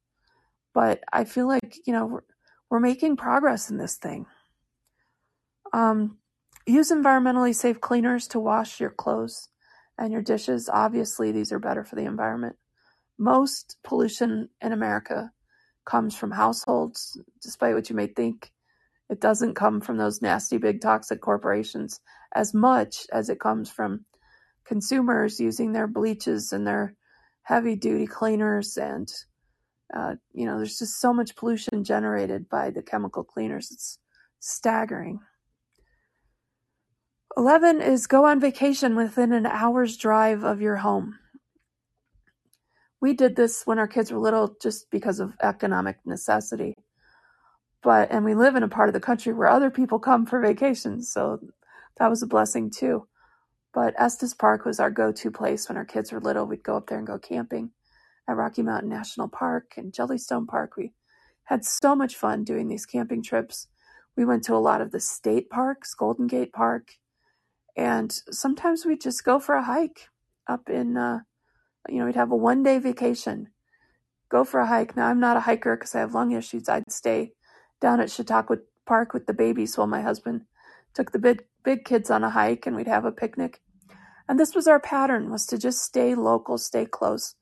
but 0.73 1.03
I 1.11 1.23
feel 1.23 1.47
like, 1.47 1.79
you 1.85 1.93
know, 1.93 2.05
we're, 2.05 2.21
we're 2.69 2.79
making 2.79 3.17
progress 3.17 3.69
in 3.69 3.77
this 3.77 3.97
thing. 3.97 4.25
Um, 5.73 6.17
use 6.67 6.91
environmentally 6.91 7.55
safe 7.55 7.81
cleaners 7.81 8.27
to 8.29 8.39
wash 8.39 8.79
your 8.79 8.89
clothes 8.89 9.49
and 9.97 10.11
your 10.11 10.21
dishes. 10.21 10.69
Obviously, 10.71 11.31
these 11.31 11.51
are 11.51 11.59
better 11.59 11.83
for 11.83 11.95
the 11.95 12.05
environment. 12.05 12.57
Most 13.17 13.77
pollution 13.83 14.49
in 14.61 14.71
America 14.71 15.31
comes 15.85 16.15
from 16.15 16.31
households, 16.31 17.19
despite 17.41 17.75
what 17.75 17.89
you 17.89 17.95
may 17.95 18.07
think. 18.07 18.51
It 19.09 19.19
doesn't 19.19 19.55
come 19.55 19.81
from 19.81 19.97
those 19.97 20.21
nasty 20.21 20.57
big 20.57 20.81
toxic 20.81 21.21
corporations 21.21 21.99
as 22.33 22.53
much 22.53 23.05
as 23.11 23.29
it 23.29 23.39
comes 23.39 23.69
from 23.69 24.05
consumers 24.65 25.39
using 25.39 25.73
their 25.73 25.87
bleaches 25.87 26.53
and 26.53 26.65
their 26.65 26.95
heavy 27.43 27.75
duty 27.75 28.07
cleaners. 28.07 28.77
And, 28.77 29.11
uh, 29.93 30.15
you 30.33 30.45
know, 30.45 30.57
there's 30.57 30.79
just 30.79 31.01
so 31.01 31.13
much 31.13 31.35
pollution 31.35 31.83
generated 31.83 32.47
by 32.47 32.69
the 32.69 32.81
chemical 32.81 33.23
cleaners. 33.23 33.69
It's 33.71 33.97
staggering. 34.39 35.19
11 37.37 37.81
is 37.81 38.07
go 38.07 38.25
on 38.25 38.39
vacation 38.39 38.95
within 38.95 39.31
an 39.31 39.45
hour's 39.45 39.97
drive 39.97 40.43
of 40.43 40.61
your 40.61 40.77
home. 40.77 41.17
We 43.01 43.13
did 43.13 43.35
this 43.35 43.63
when 43.65 43.79
our 43.79 43.87
kids 43.87 44.11
were 44.11 44.19
little 44.19 44.55
just 44.61 44.89
because 44.91 45.19
of 45.19 45.33
economic 45.41 45.97
necessity. 46.05 46.75
But, 47.81 48.11
and 48.11 48.23
we 48.23 48.35
live 48.35 48.55
in 48.55 48.63
a 48.63 48.67
part 48.69 48.89
of 48.89 48.93
the 48.93 48.99
country 48.99 49.33
where 49.33 49.47
other 49.49 49.71
people 49.71 49.97
come 49.99 50.27
for 50.27 50.39
vacations. 50.39 51.11
So 51.11 51.39
that 51.97 52.09
was 52.09 52.21
a 52.21 52.27
blessing 52.27 52.69
too. 52.69 53.07
But 53.73 53.95
Estes 53.97 54.35
Park 54.35 54.65
was 54.65 54.79
our 54.79 54.91
go 54.91 55.11
to 55.11 55.31
place 55.31 55.67
when 55.67 55.77
our 55.77 55.85
kids 55.85 56.11
were 56.11 56.19
little. 56.19 56.45
We'd 56.45 56.63
go 56.63 56.77
up 56.77 56.87
there 56.87 56.99
and 56.99 57.07
go 57.07 57.17
camping 57.17 57.71
at 58.27 58.35
Rocky 58.35 58.61
Mountain 58.61 58.89
National 58.89 59.27
Park 59.27 59.73
and 59.77 59.91
Jellystone 59.91 60.47
Park. 60.47 60.77
We 60.77 60.93
had 61.45 61.65
so 61.65 61.95
much 61.95 62.15
fun 62.15 62.43
doing 62.43 62.67
these 62.67 62.85
camping 62.85 63.23
trips. 63.23 63.67
We 64.15 64.25
went 64.25 64.43
to 64.43 64.55
a 64.55 64.57
lot 64.57 64.81
of 64.81 64.91
the 64.91 64.99
state 64.99 65.49
parks, 65.49 65.93
Golden 65.93 66.27
Gate 66.27 66.53
Park, 66.53 66.95
and 67.75 68.11
sometimes 68.29 68.85
we'd 68.85 69.01
just 69.01 69.23
go 69.23 69.39
for 69.39 69.55
a 69.55 69.63
hike 69.63 70.09
up 70.47 70.69
in 70.69 70.97
uh, 70.97 71.19
you 71.89 71.99
know, 71.99 72.05
we'd 72.05 72.15
have 72.15 72.31
a 72.31 72.35
one 72.35 72.63
day 72.63 72.77
vacation, 72.79 73.49
go 74.29 74.43
for 74.43 74.59
a 74.59 74.67
hike. 74.67 74.95
Now, 74.95 75.07
I'm 75.07 75.19
not 75.19 75.37
a 75.37 75.41
hiker 75.41 75.75
because 75.75 75.95
I 75.95 75.99
have 75.99 76.13
lung 76.13 76.31
issues. 76.31 76.69
I'd 76.69 76.91
stay 76.91 77.33
down 77.79 77.99
at 77.99 78.11
Chautauqua 78.11 78.57
Park 78.85 79.13
with 79.13 79.27
the 79.27 79.33
babies 79.33 79.77
while 79.77 79.87
my 79.87 80.01
husband 80.01 80.41
took 80.93 81.11
the 81.11 81.19
big, 81.19 81.43
big 81.63 81.85
kids 81.85 82.11
on 82.11 82.23
a 82.23 82.29
hike 82.29 82.65
and 82.65 82.75
we'd 82.75 82.87
have 82.87 83.05
a 83.05 83.11
picnic. 83.11 83.61
And 84.27 84.39
this 84.39 84.55
was 84.55 84.67
our 84.67 84.79
pattern 84.79 85.29
was 85.29 85.45
to 85.47 85.57
just 85.57 85.79
stay 85.79 86.15
local, 86.15 86.57
stay 86.57 86.85
close. 86.85 87.35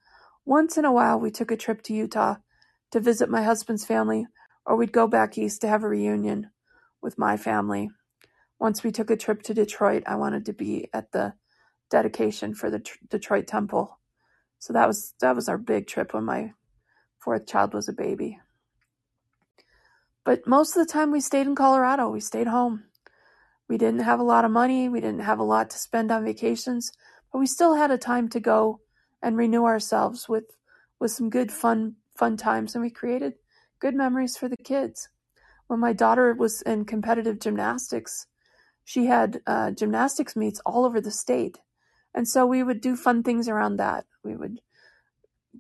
Once 0.46 0.78
in 0.78 0.86
a 0.86 0.92
while, 0.92 1.20
we 1.20 1.30
took 1.30 1.52
a 1.52 1.58
trip 1.58 1.82
to 1.84 1.94
Utah 1.94 2.38
to 2.92 3.00
visit 3.00 3.30
my 3.30 3.44
husband's 3.44 3.86
family, 3.86 4.26
or 4.66 4.76
we'd 4.76 4.92
go 4.92 5.08
back 5.08 5.38
east 5.38 5.62
to 5.62 5.68
have 5.68 5.84
a 5.84 5.88
reunion 5.88 6.50
with 7.02 7.18
my 7.18 7.38
family. 7.38 7.90
Once 8.60 8.84
we 8.84 8.92
took 8.92 9.10
a 9.10 9.18
trip 9.18 9.44
to 9.44 9.54
Detroit, 9.54 10.04
I 10.08 10.16
wanted 10.16 10.46
to 10.46 10.54
be 10.54 10.90
at 10.94 11.12
the 11.12 11.34
dedication 11.90 12.56
for 12.56 12.70
the 12.70 12.84
Detroit 13.10 13.48
Temple 13.48 13.99
so 14.60 14.74
that 14.74 14.88
was 14.88 15.14
that 15.22 15.36
was 15.36 15.50
our 15.50 15.58
big 15.58 15.88
trip 15.88 16.14
when 16.14 16.26
my 16.26 16.54
fourth 17.20 17.48
child 17.48 17.74
was 17.74 17.90
a 17.90 17.94
baby. 17.94 18.40
But 20.24 20.46
most 20.46 20.76
of 20.76 20.86
the 20.86 20.92
time 20.92 21.12
we 21.12 21.22
stayed 21.22 21.48
in 21.48 21.56
Colorado. 21.56 22.10
We 22.10 22.20
stayed 22.20 22.48
home. 22.48 22.84
We 23.68 23.78
didn't 23.78 24.02
have 24.02 24.20
a 24.20 24.24
lot 24.24 24.46
of 24.46 24.52
money. 24.52 24.90
We 24.90 25.00
didn't 25.02 25.22
have 25.22 25.40
a 25.40 25.44
lot 25.44 25.70
to 25.72 25.78
spend 25.78 26.12
on 26.12 26.26
vacations, 26.26 26.92
but 27.32 27.40
we 27.40 27.48
still 27.48 27.76
had 27.76 27.92
a 27.92 27.98
time 27.98 28.28
to 28.30 28.40
go 28.40 28.82
and 29.22 29.38
renew 29.38 29.66
ourselves 29.66 30.28
with 30.28 30.46
with 31.00 31.12
some 31.12 31.30
good 31.30 31.52
fun 31.52 31.96
fun 32.16 32.36
times 32.36 32.76
and 32.76 32.84
we 32.84 32.90
created 32.90 33.36
good 33.80 33.96
memories 33.96 34.38
for 34.38 34.50
the 34.50 34.58
kids. 34.58 35.10
When 35.68 35.80
my 35.80 35.94
daughter 35.94 36.34
was 36.34 36.62
in 36.64 36.86
competitive 36.86 37.40
gymnastics, 37.40 38.28
she 38.84 39.06
had 39.06 39.40
uh, 39.48 39.72
gymnastics 39.72 40.36
meets 40.36 40.60
all 40.66 40.84
over 40.84 41.00
the 41.00 41.12
state 41.12 41.60
and 42.14 42.28
so 42.28 42.46
we 42.46 42.64
would 42.64 42.82
do 42.82 42.96
fun 42.96 43.24
things 43.24 43.48
around 43.48 43.78
that. 43.78 44.06
We 44.24 44.36
would 44.36 44.60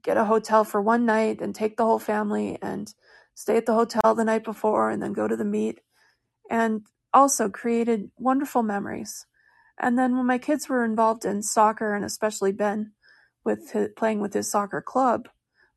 get 0.04 0.18
a 0.18 0.26
hotel 0.26 0.64
for 0.64 0.82
one 0.82 1.06
night 1.06 1.42
and 1.42 1.54
take 1.54 1.78
the 1.78 1.86
whole 1.86 2.00
family 2.00 2.58
and 2.62 2.94
stay 3.34 3.58
at 3.58 3.66
the 3.66 3.74
hotel 3.74 4.14
the 4.16 4.26
night 4.26 4.44
before 4.44 4.90
and 4.90 5.02
then 5.02 5.14
go 5.14 5.28
to 5.28 5.36
the 5.36 5.46
meet 5.46 5.80
and 6.50 6.84
also 7.14 7.50
created 7.50 8.12
wonderful 8.18 8.64
memories. 8.64 9.26
And 9.80 9.98
then 9.98 10.18
when 10.18 10.26
my 10.26 10.38
kids 10.38 10.68
were 10.68 10.84
involved 10.84 11.26
in 11.26 11.42
soccer 11.42 11.96
and 11.96 12.04
especially 12.04 12.52
Ben 12.52 12.92
with 13.44 13.72
his, 13.72 13.90
playing 13.96 14.20
with 14.20 14.34
his 14.34 14.52
soccer 14.52 14.82
club 14.82 15.30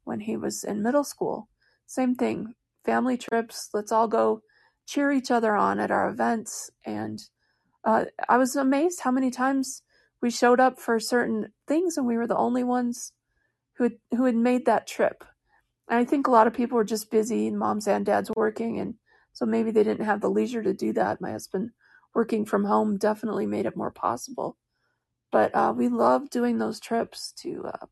when 0.04 0.20
he 0.20 0.36
was 0.36 0.64
in 0.64 0.82
middle 0.82 1.04
school, 1.04 1.48
same 1.86 2.14
thing. 2.14 2.54
Family 2.84 3.16
trips, 3.16 3.68
let's 3.72 3.92
all 3.92 4.08
go 4.08 4.42
cheer 4.86 5.12
each 5.12 5.30
other 5.30 5.54
on 5.54 5.78
at 5.78 5.92
our 5.92 6.08
events. 6.08 6.70
And 6.84 7.22
uh, 7.84 8.06
I 8.28 8.38
was 8.38 8.56
amazed 8.56 9.00
how 9.00 9.12
many 9.12 9.30
times 9.30 9.82
we 10.22 10.30
showed 10.30 10.60
up 10.60 10.78
for 10.78 10.98
certain 11.00 11.52
things 11.66 11.96
and 11.96 12.06
we 12.06 12.16
were 12.16 12.28
the 12.28 12.36
only 12.36 12.64
ones 12.64 13.12
who 13.76 13.84
had, 13.84 13.96
who 14.12 14.24
had 14.24 14.36
made 14.36 14.64
that 14.66 14.86
trip. 14.86 15.24
And 15.90 15.98
I 15.98 16.04
think 16.04 16.26
a 16.26 16.30
lot 16.30 16.46
of 16.46 16.54
people 16.54 16.76
were 16.76 16.84
just 16.84 17.10
busy, 17.10 17.50
moms 17.50 17.88
and 17.88 18.06
dads 18.06 18.30
working, 18.36 18.78
and 18.78 18.94
so 19.32 19.44
maybe 19.44 19.70
they 19.70 19.82
didn't 19.82 20.06
have 20.06 20.20
the 20.20 20.30
leisure 20.30 20.62
to 20.62 20.72
do 20.72 20.92
that. 20.92 21.20
My 21.20 21.32
husband 21.32 21.70
working 22.14 22.44
from 22.44 22.64
home 22.64 22.96
definitely 22.98 23.46
made 23.46 23.66
it 23.66 23.76
more 23.76 23.90
possible. 23.90 24.56
But 25.30 25.54
uh, 25.54 25.74
we 25.76 25.88
love 25.88 26.30
doing 26.30 26.58
those 26.58 26.78
trips 26.78 27.32
to 27.38 27.64
uh, 27.66 27.86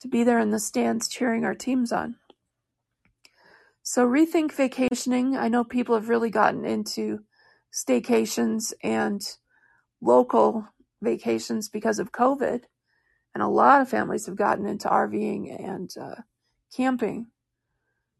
to 0.00 0.08
be 0.08 0.24
there 0.24 0.40
in 0.40 0.50
the 0.50 0.58
stands 0.58 1.08
cheering 1.08 1.44
our 1.44 1.54
teams 1.54 1.92
on. 1.92 2.16
So 3.84 4.06
rethink 4.06 4.52
vacationing. 4.52 5.36
I 5.36 5.48
know 5.48 5.64
people 5.64 5.94
have 5.94 6.08
really 6.08 6.30
gotten 6.30 6.64
into 6.64 7.20
staycations 7.72 8.72
and 8.82 9.22
local 10.00 10.68
vacations 11.02 11.68
because 11.68 11.98
of 11.98 12.12
COVID, 12.12 12.62
and 13.34 13.42
a 13.42 13.48
lot 13.48 13.80
of 13.80 13.88
families 13.88 14.26
have 14.26 14.36
gotten 14.36 14.66
into 14.66 14.88
RVing 14.88 15.54
and 15.58 15.90
uh, 16.00 16.22
camping. 16.74 17.28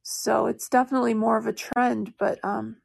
So 0.02 0.46
it's 0.46 0.68
definitely 0.68 1.14
more 1.14 1.36
of 1.38 1.46
a 1.46 1.52
trend, 1.52 2.14
but 2.18 2.38
um, 2.44 2.76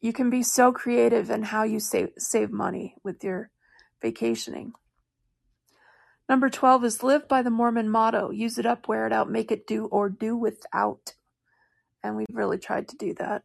you 0.00 0.12
can 0.12 0.30
be 0.30 0.42
so 0.42 0.72
creative 0.72 1.30
in 1.30 1.42
how 1.44 1.64
you 1.64 1.80
save 1.80 2.10
save 2.18 2.50
money 2.50 2.94
with 3.02 3.22
your 3.24 3.50
vacationing. 4.00 4.72
Number 6.28 6.48
12 6.48 6.84
is 6.84 7.02
live 7.02 7.26
by 7.26 7.42
the 7.42 7.50
Mormon 7.50 7.88
motto 7.88 8.30
use 8.30 8.56
it 8.56 8.64
up, 8.64 8.86
wear 8.86 9.06
it 9.06 9.12
out, 9.12 9.28
make 9.28 9.50
it 9.50 9.66
do, 9.66 9.86
or 9.86 10.08
do 10.08 10.36
without. 10.36 11.14
And 12.04 12.16
we've 12.16 12.26
really 12.32 12.58
tried 12.58 12.88
to 12.88 12.96
do 12.96 13.14
that. 13.14 13.42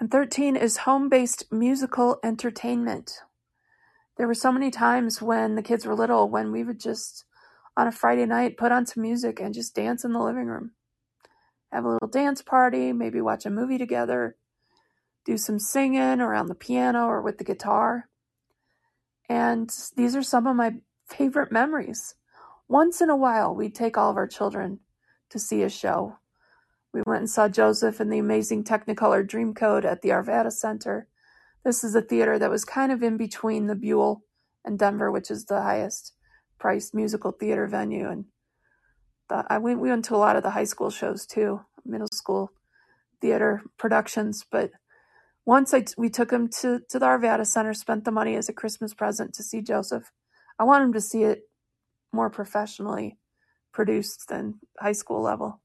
And 0.00 0.10
13 0.10 0.54
is 0.54 0.78
home 0.78 1.08
based 1.08 1.50
musical 1.50 2.20
entertainment. 2.22 3.20
There 4.16 4.28
were 4.28 4.34
so 4.34 4.52
many 4.52 4.70
times 4.70 5.20
when 5.20 5.56
the 5.56 5.62
kids 5.62 5.86
were 5.86 5.94
little 5.94 6.28
when 6.28 6.52
we 6.52 6.62
would 6.62 6.78
just, 6.78 7.24
on 7.76 7.88
a 7.88 7.92
Friday 7.92 8.24
night, 8.24 8.56
put 8.56 8.70
on 8.70 8.86
some 8.86 9.02
music 9.02 9.40
and 9.40 9.52
just 9.52 9.74
dance 9.74 10.04
in 10.04 10.12
the 10.12 10.22
living 10.22 10.46
room. 10.46 10.72
Have 11.72 11.84
a 11.84 11.88
little 11.88 12.08
dance 12.08 12.42
party, 12.42 12.92
maybe 12.92 13.20
watch 13.20 13.44
a 13.44 13.50
movie 13.50 13.78
together, 13.78 14.36
do 15.24 15.36
some 15.36 15.58
singing 15.58 16.20
around 16.20 16.46
the 16.46 16.54
piano 16.54 17.06
or 17.06 17.20
with 17.20 17.38
the 17.38 17.44
guitar. 17.44 18.08
And 19.28 19.68
these 19.96 20.14
are 20.14 20.22
some 20.22 20.46
of 20.46 20.56
my 20.56 20.76
favorite 21.06 21.50
memories. 21.50 22.14
Once 22.68 23.00
in 23.00 23.10
a 23.10 23.16
while, 23.16 23.54
we'd 23.54 23.74
take 23.74 23.98
all 23.98 24.10
of 24.10 24.16
our 24.16 24.28
children 24.28 24.80
to 25.30 25.38
see 25.38 25.62
a 25.62 25.68
show. 25.68 26.18
We 26.92 27.02
went 27.06 27.20
and 27.20 27.30
saw 27.30 27.48
Joseph 27.48 28.00
in 28.00 28.08
the 28.08 28.18
amazing 28.18 28.64
Technicolor 28.64 29.26
Dreamcoat 29.26 29.84
at 29.84 30.02
the 30.02 30.08
Arvada 30.08 30.50
Center. 30.50 31.06
This 31.64 31.84
is 31.84 31.94
a 31.94 32.00
theater 32.00 32.38
that 32.38 32.50
was 32.50 32.64
kind 32.64 32.90
of 32.90 33.02
in 33.02 33.16
between 33.16 33.66
the 33.66 33.74
Buell 33.74 34.22
and 34.64 34.78
Denver, 34.78 35.10
which 35.10 35.30
is 35.30 35.44
the 35.44 35.62
highest 35.62 36.14
priced 36.58 36.94
musical 36.94 37.32
theater 37.32 37.66
venue. 37.66 38.08
And 38.08 38.24
the, 39.28 39.44
I 39.48 39.58
went, 39.58 39.80
we 39.80 39.90
went 39.90 40.06
to 40.06 40.14
a 40.14 40.16
lot 40.16 40.36
of 40.36 40.42
the 40.42 40.50
high 40.50 40.64
school 40.64 40.90
shows 40.90 41.26
too, 41.26 41.60
middle 41.84 42.08
school 42.12 42.52
theater 43.20 43.62
productions. 43.76 44.44
But 44.50 44.70
once 45.44 45.74
I, 45.74 45.84
we 45.98 46.08
took 46.08 46.30
him 46.30 46.48
to, 46.60 46.80
to 46.88 46.98
the 46.98 47.06
Arvada 47.06 47.46
Center, 47.46 47.74
spent 47.74 48.04
the 48.04 48.10
money 48.10 48.34
as 48.34 48.48
a 48.48 48.54
Christmas 48.54 48.94
present 48.94 49.34
to 49.34 49.42
see 49.42 49.60
Joseph. 49.60 50.10
I 50.58 50.64
want 50.64 50.84
him 50.84 50.92
to 50.94 51.00
see 51.00 51.22
it 51.22 51.42
more 52.12 52.30
professionally 52.30 53.18
produced 53.72 54.28
than 54.28 54.60
high 54.80 54.92
school 54.92 55.22
level. 55.22 55.60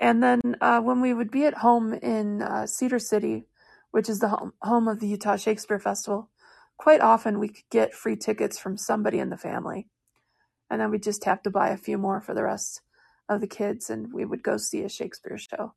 And 0.00 0.22
then 0.22 0.40
uh, 0.60 0.80
when 0.80 1.00
we 1.00 1.14
would 1.14 1.30
be 1.30 1.46
at 1.46 1.54
home 1.54 1.94
in 1.94 2.42
uh, 2.42 2.66
Cedar 2.66 2.98
City, 2.98 3.46
which 3.90 4.08
is 4.08 4.18
the 4.18 4.28
home, 4.60 4.88
of 4.88 5.00
the 5.00 5.08
Utah 5.08 5.36
Shakespeare 5.36 5.78
Festival, 5.78 6.28
quite 6.76 7.00
often 7.00 7.38
we 7.38 7.48
could 7.48 7.68
get 7.70 7.94
free 7.94 8.16
tickets 8.16 8.58
from 8.58 8.76
somebody 8.76 9.18
in 9.18 9.30
the 9.30 9.36
family. 9.36 9.88
And 10.68 10.80
then 10.80 10.90
we'd 10.90 11.02
just 11.02 11.24
have 11.24 11.42
to 11.42 11.50
buy 11.50 11.70
a 11.70 11.78
few 11.78 11.96
more 11.96 12.20
for 12.20 12.34
the 12.34 12.42
rest 12.42 12.82
of 13.28 13.40
the 13.40 13.46
kids, 13.46 13.88
and 13.88 14.12
we 14.12 14.24
would 14.24 14.42
go 14.42 14.56
see 14.56 14.82
a 14.82 14.88
Shakespeare 14.88 15.38
show. 15.38 15.74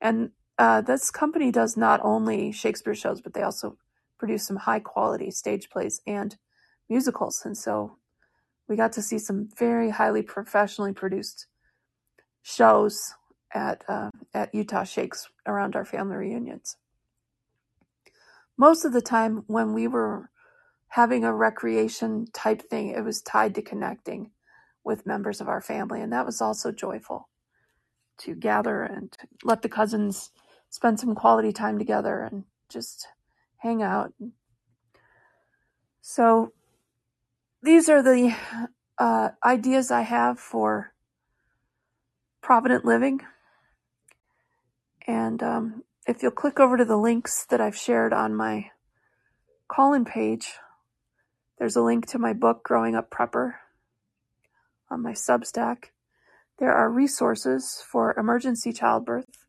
And 0.00 0.30
uh, 0.58 0.82
this 0.82 1.10
company 1.10 1.50
does 1.50 1.76
not 1.76 2.00
only 2.02 2.52
Shakespeare 2.52 2.94
shows, 2.94 3.20
but 3.20 3.34
they 3.34 3.42
also 3.42 3.78
produce 4.18 4.46
some 4.46 4.56
high 4.56 4.80
quality 4.80 5.30
stage 5.30 5.70
plays 5.70 6.00
and 6.06 6.36
musicals. 6.88 7.42
And 7.44 7.56
so 7.56 7.96
we 8.68 8.76
got 8.76 8.92
to 8.92 9.02
see 9.02 9.18
some 9.18 9.48
very 9.58 9.90
highly 9.90 10.22
professionally 10.22 10.92
produced 10.92 11.46
shows 12.42 13.14
at 13.54 13.84
uh, 13.88 14.10
at 14.34 14.54
Utah 14.54 14.84
Shakes 14.84 15.28
around 15.46 15.76
our 15.76 15.84
family 15.84 16.16
reunions. 16.16 16.76
Most 18.56 18.84
of 18.84 18.92
the 18.92 19.02
time, 19.02 19.44
when 19.46 19.74
we 19.74 19.86
were 19.86 20.30
having 20.88 21.24
a 21.24 21.34
recreation 21.34 22.26
type 22.32 22.62
thing, 22.62 22.90
it 22.90 23.04
was 23.04 23.20
tied 23.20 23.54
to 23.54 23.62
connecting 23.62 24.30
with 24.84 25.06
members 25.06 25.40
of 25.40 25.48
our 25.48 25.60
family, 25.60 26.00
and 26.00 26.12
that 26.12 26.26
was 26.26 26.40
also 26.40 26.72
joyful 26.72 27.28
to 28.18 28.34
gather 28.34 28.82
and 28.82 29.16
let 29.44 29.62
the 29.62 29.68
cousins 29.68 30.30
spend 30.70 30.98
some 30.98 31.14
quality 31.14 31.52
time 31.52 31.78
together 31.78 32.22
and 32.22 32.44
just 32.68 33.06
hang 33.58 33.82
out. 33.82 34.12
So, 36.00 36.52
these 37.62 37.88
are 37.88 38.02
the 38.02 38.34
uh, 38.98 39.30
ideas 39.44 39.90
I 39.90 40.02
have 40.02 40.38
for 40.38 40.92
Provident 42.42 42.84
Living. 42.84 43.20
And 45.06 45.42
um, 45.42 45.82
if 46.06 46.22
you'll 46.22 46.32
click 46.32 46.58
over 46.58 46.76
to 46.76 46.84
the 46.84 46.96
links 46.96 47.44
that 47.46 47.60
I've 47.60 47.76
shared 47.76 48.12
on 48.12 48.34
my 48.34 48.70
Callin 49.68 50.04
page, 50.04 50.54
there's 51.58 51.76
a 51.76 51.82
link 51.82 52.06
to 52.08 52.18
my 52.18 52.32
book, 52.32 52.62
Growing 52.62 52.94
Up 52.94 53.10
Prepper, 53.10 53.54
on 54.90 55.02
my 55.02 55.12
Substack. 55.12 55.86
There 56.58 56.72
are 56.72 56.90
resources 56.90 57.82
for 57.90 58.18
emergency 58.18 58.72
childbirth. 58.72 59.46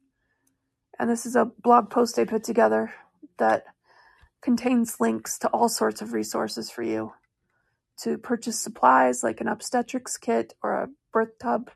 And 1.00 1.10
this 1.10 1.26
is 1.26 1.36
a 1.36 1.46
blog 1.46 1.90
post 1.90 2.18
I 2.18 2.26
put 2.26 2.44
together 2.44 2.94
that 3.38 3.66
contains 4.42 5.00
links 5.00 5.38
to 5.40 5.48
all 5.50 5.70
sorts 5.70 6.02
of 6.02 6.14
resources 6.14 6.70
for 6.70 6.84
you 6.84 7.14
to 7.98 8.18
purchase 8.18 8.60
supplies 8.60 9.24
like 9.24 9.42
an 9.42 9.48
obstetrics 9.48 10.18
kit 10.18 10.54
or 10.62 10.74
a 10.74 10.90
birth 11.12 11.40
tub 11.40 11.72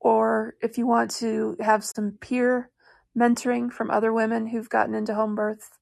or 0.00 0.54
if 0.60 0.78
you 0.78 0.86
want 0.86 1.10
to 1.10 1.56
have 1.60 1.84
some 1.84 2.12
peer 2.20 2.70
mentoring 3.16 3.72
from 3.72 3.90
other 3.90 4.12
women 4.12 4.48
who've 4.48 4.68
gotten 4.68 4.94
into 4.94 5.14
home 5.14 5.34
birth, 5.34 5.78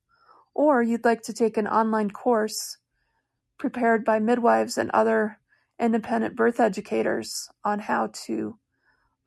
or 0.55 0.83
you'd 0.83 1.05
like 1.05 1.22
to 1.22 1.33
take 1.33 1.57
an 1.57 1.68
online 1.68 2.11
course 2.11 2.79
prepared 3.59 4.05
by 4.05 4.18
midwives 4.18 4.79
and 4.79 4.90
other 4.90 5.38
independent 5.79 6.35
birth 6.35 6.61
educators 6.61 7.48
on 7.64 7.81
how 7.81 8.11
to 8.26 8.59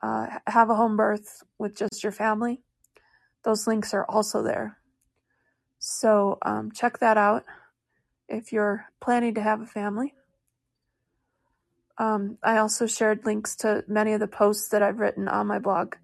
uh, 0.02 0.26
have 0.46 0.70
a 0.70 0.74
home 0.74 0.96
birth 0.96 1.42
with 1.58 1.76
just 1.76 2.02
your 2.02 2.12
family, 2.12 2.62
those 3.44 3.66
links 3.66 3.94
are 3.94 4.04
also 4.08 4.42
there. 4.42 4.78
So 5.78 6.38
um, 6.42 6.72
check 6.72 6.98
that 6.98 7.16
out 7.16 7.44
if 8.28 8.52
you're 8.52 8.86
planning 9.00 9.34
to 9.34 9.42
have 9.42 9.60
a 9.60 9.66
family. 9.66 10.14
Um, 12.00 12.38
I 12.42 12.56
also 12.56 12.86
shared 12.86 13.26
links 13.26 13.54
to 13.56 13.84
many 13.86 14.14
of 14.14 14.20
the 14.20 14.26
posts 14.26 14.68
that 14.70 14.82
I've 14.82 15.00
written 15.00 15.28
on 15.28 15.46
my 15.46 15.58
blog 15.58 15.96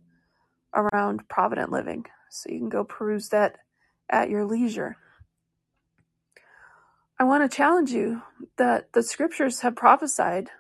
around 0.75 1.27
Provident 1.27 1.73
Living, 1.73 2.05
so 2.31 2.53
you 2.53 2.59
can 2.59 2.69
go 2.69 2.85
peruse 2.85 3.31
that 3.31 3.57
at 4.11 4.29
your 4.29 4.45
leisure. 4.45 4.99
I 7.19 7.25
want 7.25 7.51
to 7.51 7.57
challenge 7.57 7.93
you 7.93 8.21
that 8.59 8.93
the 8.93 9.03
scriptures 9.03 9.63
have 9.63 9.75
prophesied 9.75 10.51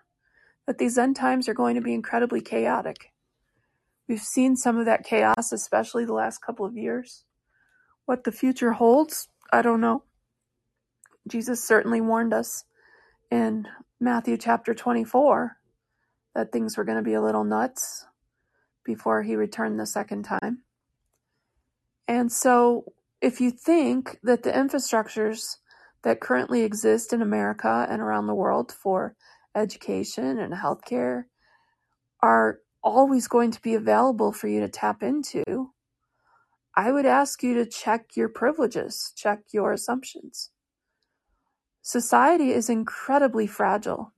that 0.66 0.78
these 0.78 0.96
end 0.96 1.16
times 1.16 1.50
are 1.50 1.54
going 1.54 1.74
to 1.74 1.82
be 1.82 1.92
incredibly 1.92 2.40
chaotic. 2.40 3.12
We've 4.08 4.18
seen 4.18 4.56
some 4.56 4.78
of 4.78 4.86
that 4.86 5.04
chaos, 5.04 5.52
especially 5.52 6.06
the 6.06 6.14
last 6.14 6.38
couple 6.38 6.64
of 6.64 6.78
years. 6.78 7.24
What 8.06 8.24
the 8.24 8.32
future 8.32 8.72
holds, 8.72 9.28
I 9.52 9.60
don't 9.60 9.82
know. 9.82 10.04
Jesus 11.28 11.62
certainly 11.62 12.00
warned 12.00 12.32
us 12.32 12.64
in 13.30 13.66
Matthew 13.98 14.36
chapter 14.36 14.74
24 14.74 15.56
that 16.34 16.52
things 16.52 16.76
were 16.76 16.84
going 16.84 16.98
to 16.98 17.02
be 17.02 17.14
a 17.14 17.22
little 17.22 17.44
nuts 17.44 18.04
before 18.84 19.22
he 19.22 19.36
returned 19.36 19.80
the 19.80 19.86
second 19.86 20.24
time. 20.24 20.64
And 22.06 22.30
so, 22.30 22.92
if 23.22 23.40
you 23.40 23.50
think 23.50 24.18
that 24.22 24.42
the 24.42 24.52
infrastructures 24.52 25.56
that 26.02 26.20
currently 26.20 26.62
exist 26.62 27.14
in 27.14 27.22
America 27.22 27.86
and 27.88 28.02
around 28.02 28.26
the 28.26 28.34
world 28.34 28.70
for 28.70 29.16
education 29.54 30.38
and 30.38 30.52
healthcare 30.52 31.24
are 32.22 32.60
always 32.82 33.26
going 33.26 33.50
to 33.50 33.62
be 33.62 33.74
available 33.74 34.30
for 34.30 34.46
you 34.46 34.60
to 34.60 34.68
tap 34.68 35.02
into, 35.02 35.42
I 36.76 36.92
would 36.92 37.06
ask 37.06 37.42
you 37.42 37.54
to 37.54 37.64
check 37.64 38.14
your 38.14 38.28
privileges, 38.28 39.14
check 39.16 39.40
your 39.52 39.72
assumptions. 39.72 40.50
Society 41.86 42.50
is 42.50 42.68
incredibly 42.68 43.46
fragile. 43.46 44.12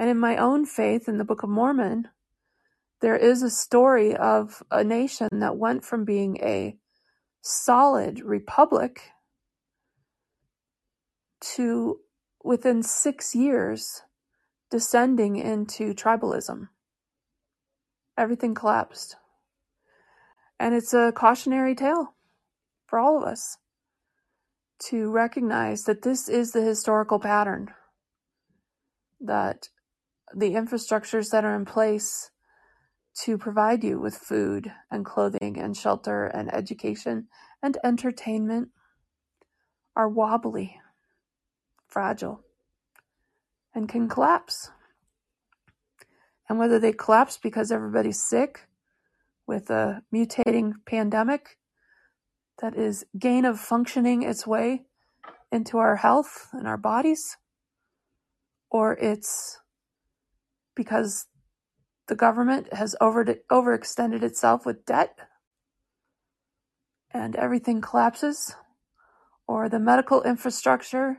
And 0.00 0.10
in 0.10 0.18
my 0.18 0.36
own 0.36 0.66
faith, 0.66 1.08
in 1.08 1.16
the 1.16 1.24
Book 1.24 1.44
of 1.44 1.48
Mormon, 1.48 2.08
there 3.00 3.14
is 3.14 3.40
a 3.40 3.50
story 3.50 4.16
of 4.16 4.64
a 4.68 4.82
nation 4.82 5.28
that 5.30 5.56
went 5.56 5.84
from 5.84 6.04
being 6.04 6.38
a 6.38 6.76
solid 7.40 8.18
republic 8.18 9.12
to 11.54 12.00
within 12.42 12.82
six 12.82 13.32
years 13.32 14.02
descending 14.68 15.36
into 15.36 15.94
tribalism. 15.94 16.66
Everything 18.18 18.56
collapsed. 18.56 19.14
And 20.58 20.74
it's 20.74 20.92
a 20.92 21.12
cautionary 21.12 21.76
tale 21.76 22.16
for 22.88 22.98
all 22.98 23.16
of 23.16 23.22
us 23.22 23.56
to 24.78 25.10
recognize 25.10 25.84
that 25.84 26.02
this 26.02 26.28
is 26.28 26.52
the 26.52 26.62
historical 26.62 27.18
pattern, 27.18 27.68
that 29.20 29.68
the 30.34 30.52
infrastructures 30.52 31.30
that 31.30 31.44
are 31.44 31.54
in 31.54 31.64
place 31.64 32.30
to 33.24 33.38
provide 33.38 33.82
you 33.82 33.98
with 33.98 34.14
food 34.16 34.72
and 34.90 35.04
clothing 35.04 35.58
and 35.58 35.76
shelter 35.76 36.26
and 36.26 36.52
education 36.52 37.28
and 37.62 37.78
entertainment 37.82 38.68
are 39.94 40.08
wobbly, 40.08 40.78
fragile, 41.88 42.42
and 43.74 43.88
can 43.88 44.08
collapse. 44.08 44.70
And 46.48 46.58
whether 46.58 46.78
they 46.78 46.92
collapse 46.92 47.38
because 47.38 47.72
everybody's 47.72 48.22
sick 48.22 48.68
with 49.46 49.70
a 49.70 50.02
mutating 50.14 50.74
pandemic 50.84 51.56
that 52.60 52.74
is 52.74 53.04
gain 53.18 53.44
of 53.44 53.60
functioning 53.60 54.22
its 54.22 54.46
way 54.46 54.84
into 55.52 55.78
our 55.78 55.96
health 55.96 56.48
and 56.52 56.66
our 56.66 56.76
bodies, 56.76 57.36
or 58.70 58.94
it's 58.94 59.60
because 60.74 61.26
the 62.08 62.14
government 62.14 62.72
has 62.72 62.94
over 63.00 63.24
overextended 63.50 64.22
itself 64.22 64.64
with 64.64 64.86
debt 64.86 65.18
and 67.12 67.36
everything 67.36 67.80
collapses, 67.80 68.54
or 69.46 69.68
the 69.68 69.78
medical 69.78 70.22
infrastructure 70.22 71.18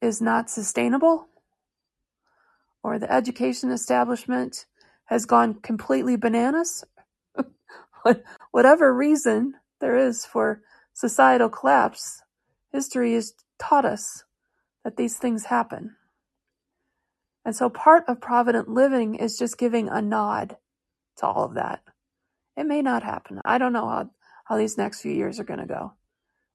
is 0.00 0.20
not 0.20 0.50
sustainable, 0.50 1.28
or 2.82 2.98
the 2.98 3.10
education 3.10 3.70
establishment 3.70 4.66
has 5.06 5.26
gone 5.26 5.54
completely 5.54 6.16
bananas, 6.16 6.84
whatever 8.50 8.94
reason 8.94 9.54
there 9.80 9.96
is 9.96 10.24
for 10.24 10.62
societal 10.92 11.48
collapse, 11.48 12.22
history 12.72 13.14
has 13.14 13.34
taught 13.58 13.84
us 13.84 14.24
that 14.84 14.96
these 14.96 15.16
things 15.16 15.46
happen. 15.46 15.96
And 17.44 17.56
so 17.56 17.68
part 17.70 18.04
of 18.06 18.20
provident 18.20 18.68
living 18.68 19.14
is 19.14 19.38
just 19.38 19.58
giving 19.58 19.88
a 19.88 20.02
nod 20.02 20.56
to 21.16 21.26
all 21.26 21.44
of 21.44 21.54
that. 21.54 21.82
It 22.56 22.64
may 22.64 22.82
not 22.82 23.02
happen. 23.02 23.40
I 23.44 23.58
don't 23.58 23.72
know 23.72 23.88
how, 23.88 24.10
how 24.44 24.56
these 24.56 24.76
next 24.76 25.00
few 25.00 25.12
years 25.12 25.40
are 25.40 25.44
going 25.44 25.60
to 25.60 25.66
go. 25.66 25.94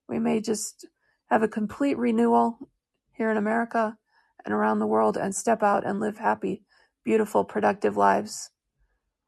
We 0.08 0.20
may 0.20 0.42
just 0.42 0.86
have 1.30 1.42
a 1.42 1.48
complete 1.48 1.98
renewal 1.98 2.70
here 3.14 3.32
in 3.32 3.38
America 3.38 3.98
and 4.44 4.54
around 4.54 4.80
the 4.80 4.88
world 4.88 5.18
and 5.18 5.34
step 5.34 5.64
out 5.64 5.86
and 5.86 6.00
live 6.00 6.18
happy, 6.18 6.62
beautiful, 7.04 7.44
productive 7.44 7.98
lives. 7.98 8.52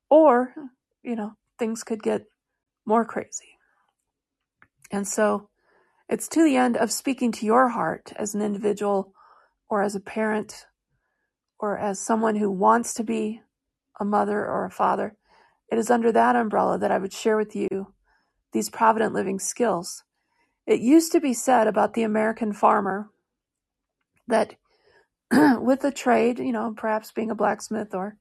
Or, 0.10 0.54
you 1.02 1.16
know, 1.16 1.34
things 1.58 1.84
could 1.84 2.04
get 2.04 2.26
more 2.86 3.04
crazy. 3.04 3.57
And 4.92 5.08
so 5.08 5.50
it's 6.10 6.28
to 6.30 6.44
the 6.44 6.56
end 6.56 6.78
of 6.78 6.92
speaking 6.92 7.32
to 7.34 7.46
your 7.46 7.70
heart 7.70 8.14
as 8.16 8.34
an 8.34 8.42
individual 8.42 9.14
or 9.70 9.84
as 9.84 9.96
a 9.96 10.00
parent 10.00 10.66
or 11.60 11.78
as 11.78 12.00
someone 12.00 12.36
who 12.36 12.52
wants 12.52 12.94
to 12.96 13.04
be 13.04 13.42
a 14.00 14.06
mother 14.06 14.46
or 14.46 14.66
a 14.66 14.72
father. 14.72 15.16
It 15.70 15.78
is 15.78 15.90
under 15.90 16.12
that 16.12 16.36
umbrella 16.36 16.78
that 16.80 16.92
I 16.92 16.98
would 16.98 17.14
share 17.14 17.36
with 17.36 17.56
you 17.56 17.94
these 18.54 18.70
provident 18.70 19.14
living 19.14 19.40
skills. 19.40 20.04
It 20.66 20.80
used 20.80 21.12
to 21.12 21.20
be 21.20 21.34
said 21.34 21.68
about 21.68 21.94
the 21.94 22.04
American 22.04 22.54
farmer 22.54 23.10
that 24.28 24.56
with 25.62 25.84
a 25.84 25.92
trade, 25.92 26.40
you 26.40 26.52
know, 26.52 26.74
perhaps 26.76 27.12
being 27.12 27.32
a 27.32 27.36
blacksmith 27.36 27.94
or 27.94 28.16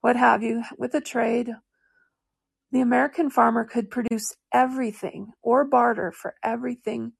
what 0.00 0.16
have 0.16 0.42
you, 0.42 0.62
with 0.78 0.94
a 0.94 1.00
trade, 1.00 1.50
the 2.72 2.80
American 2.80 3.28
farmer 3.28 3.64
could 3.64 3.90
produce 3.90 4.34
everything 4.52 5.32
or 5.42 5.64
barter 5.64 6.10
for 6.10 6.34
everything 6.42 7.12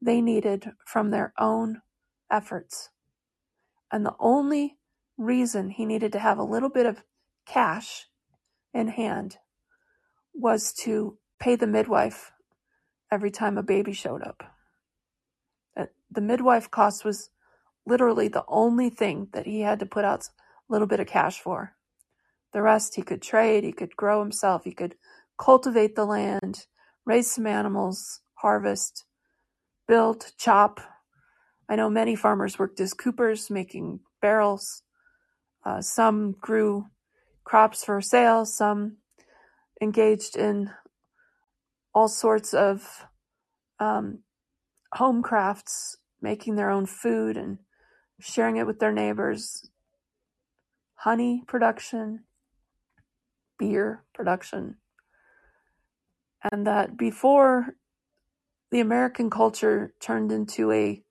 they 0.00 0.20
needed 0.20 0.70
from 0.86 1.10
their 1.10 1.32
own 1.38 1.82
efforts. 2.30 2.90
And 3.90 4.06
the 4.06 4.14
only 4.20 4.78
reason 5.18 5.70
he 5.70 5.84
needed 5.84 6.12
to 6.12 6.18
have 6.20 6.38
a 6.38 6.44
little 6.44 6.70
bit 6.70 6.86
of 6.86 7.02
cash 7.46 8.06
in 8.72 8.88
hand 8.88 9.36
was 10.32 10.72
to 10.72 11.18
pay 11.40 11.56
the 11.56 11.66
midwife 11.66 12.32
every 13.10 13.30
time 13.30 13.58
a 13.58 13.62
baby 13.62 13.92
showed 13.92 14.22
up. 14.22 14.42
Uh, 15.76 15.86
the 16.10 16.20
midwife 16.20 16.70
cost 16.70 17.04
was 17.04 17.30
literally 17.86 18.28
the 18.28 18.44
only 18.48 18.90
thing 18.90 19.28
that 19.32 19.46
he 19.46 19.60
had 19.60 19.80
to 19.80 19.86
put 19.86 20.04
out 20.04 20.22
a 20.22 20.72
little 20.72 20.86
bit 20.86 21.00
of 21.00 21.06
cash 21.06 21.40
for. 21.40 21.73
The 22.54 22.62
rest 22.62 22.94
he 22.94 23.02
could 23.02 23.20
trade, 23.20 23.64
he 23.64 23.72
could 23.72 23.96
grow 23.96 24.20
himself, 24.20 24.62
he 24.62 24.72
could 24.72 24.94
cultivate 25.36 25.96
the 25.96 26.04
land, 26.06 26.66
raise 27.04 27.30
some 27.30 27.48
animals, 27.48 28.20
harvest, 28.34 29.04
build, 29.88 30.32
chop. 30.38 30.80
I 31.68 31.74
know 31.74 31.90
many 31.90 32.14
farmers 32.14 32.56
worked 32.56 32.78
as 32.78 32.94
coopers, 32.94 33.50
making 33.50 34.00
barrels. 34.22 34.84
Uh, 35.66 35.80
some 35.80 36.36
grew 36.40 36.86
crops 37.42 37.84
for 37.84 38.00
sale, 38.00 38.46
some 38.46 38.98
engaged 39.82 40.36
in 40.36 40.70
all 41.92 42.08
sorts 42.08 42.54
of 42.54 43.06
um, 43.80 44.20
home 44.92 45.22
crafts, 45.22 45.96
making 46.22 46.54
their 46.54 46.70
own 46.70 46.86
food 46.86 47.36
and 47.36 47.58
sharing 48.20 48.56
it 48.56 48.66
with 48.66 48.78
their 48.78 48.92
neighbors. 48.92 49.68
Honey 50.94 51.42
production, 51.48 52.24
beer 53.58 54.04
production. 54.14 54.76
And 56.52 56.66
that 56.66 56.96
before 56.96 57.74
the 58.70 58.80
American 58.80 59.30
culture 59.30 59.94
turned 60.00 60.32
into 60.32 60.70
a, 60.72 61.02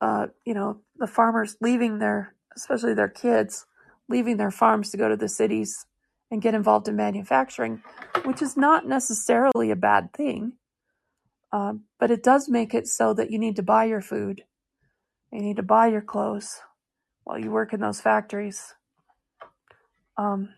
uh, 0.00 0.28
you 0.44 0.54
know, 0.54 0.80
the 0.96 1.06
farmers 1.06 1.56
leaving 1.60 1.98
their, 1.98 2.34
especially 2.56 2.94
their 2.94 3.08
kids, 3.08 3.66
leaving 4.08 4.36
their 4.36 4.50
farms 4.50 4.90
to 4.90 4.96
go 4.96 5.08
to 5.08 5.16
the 5.16 5.28
cities 5.28 5.86
and 6.30 6.42
get 6.42 6.54
involved 6.54 6.88
in 6.88 6.96
manufacturing, 6.96 7.82
which 8.24 8.40
is 8.42 8.56
not 8.56 8.86
necessarily 8.86 9.70
a 9.70 9.76
bad 9.76 10.12
thing. 10.12 10.54
Uh, 11.52 11.74
but 12.00 12.10
it 12.10 12.22
does 12.22 12.48
make 12.48 12.72
it 12.72 12.88
so 12.88 13.12
that 13.12 13.30
you 13.30 13.38
need 13.38 13.56
to 13.56 13.62
buy 13.62 13.84
your 13.84 14.00
food, 14.00 14.42
you 15.30 15.42
need 15.42 15.56
to 15.56 15.62
buy 15.62 15.86
your 15.86 16.00
clothes 16.00 16.60
while 17.24 17.38
you 17.38 17.50
work 17.50 17.72
in 17.72 17.80
those 17.80 18.00
factories. 18.00 18.74
Um, 20.16 20.54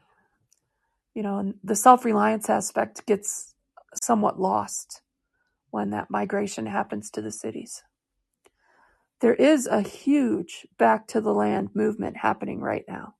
you 1.15 1.23
know, 1.23 1.55
the 1.63 1.77
self 1.77 2.05
reliance 2.05 2.51
aspect 2.51 3.07
gets 3.07 3.55
somewhat 4.03 4.41
lost 4.41 5.01
when 5.71 5.91
that 5.91 6.11
migration 6.11 6.67
happens 6.67 7.11
to 7.11 7.23
the 7.23 7.33
cities. 7.33 7.83
There 9.21 9.35
is 9.35 9.67
a 9.67 9.81
huge 9.81 10.67
back 10.79 11.07
to 11.09 11.21
the 11.21 11.33
land 11.33 11.71
movement 11.75 12.19
happening 12.19 12.61
right 12.61 12.85
now. 12.89 13.15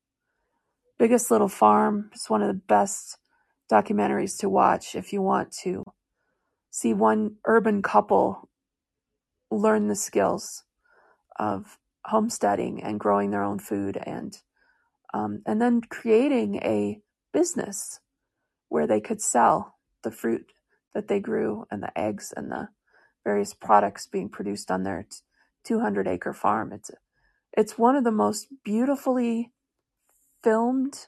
Biggest 0.99 1.31
Little 1.31 1.49
Farm 1.49 2.11
is 2.15 2.27
one 2.29 2.43
of 2.43 2.49
the 2.49 2.55
best 2.55 3.19
documentaries 3.71 4.39
to 4.39 4.49
watch 4.49 4.95
if 4.95 5.13
you 5.13 5.23
want 5.23 5.53
to 5.63 5.83
see 6.71 6.93
one 6.93 7.37
urban 7.47 7.83
couple 7.83 8.49
learn 9.51 9.89
the 9.89 9.95
skills 9.97 10.65
of 11.39 11.79
homesteading 12.07 12.83
and 12.83 13.01
growing 13.01 13.31
their 13.31 13.43
own 13.43 13.59
food 13.59 13.97
and 14.05 14.39
um, 15.15 15.43
and 15.47 15.63
then 15.63 15.81
creating 15.81 16.57
a 16.57 17.01
business 17.35 18.01
where 18.71 18.87
they 18.87 19.01
could 19.01 19.21
sell 19.21 19.77
the 20.03 20.11
fruit 20.11 20.53
that 20.95 21.09
they 21.09 21.21
grew 21.21 21.67
and 21.71 21.83
the 21.83 21.99
eggs 21.99 22.33
and 22.35 22.51
the 22.51 22.69
various 23.25 23.53
products 23.53 24.07
being 24.07 24.31
produced 24.31 24.71
on 24.71 24.85
their 24.85 25.07
200 25.65 26.09
acre 26.09 26.33
farm. 26.33 26.73
It's 26.73 26.91
it's 27.57 27.79
one 27.79 27.97
of 27.97 28.05
the 28.05 28.11
most 28.11 28.49
beautifully 28.65 29.53
filmed 30.43 31.07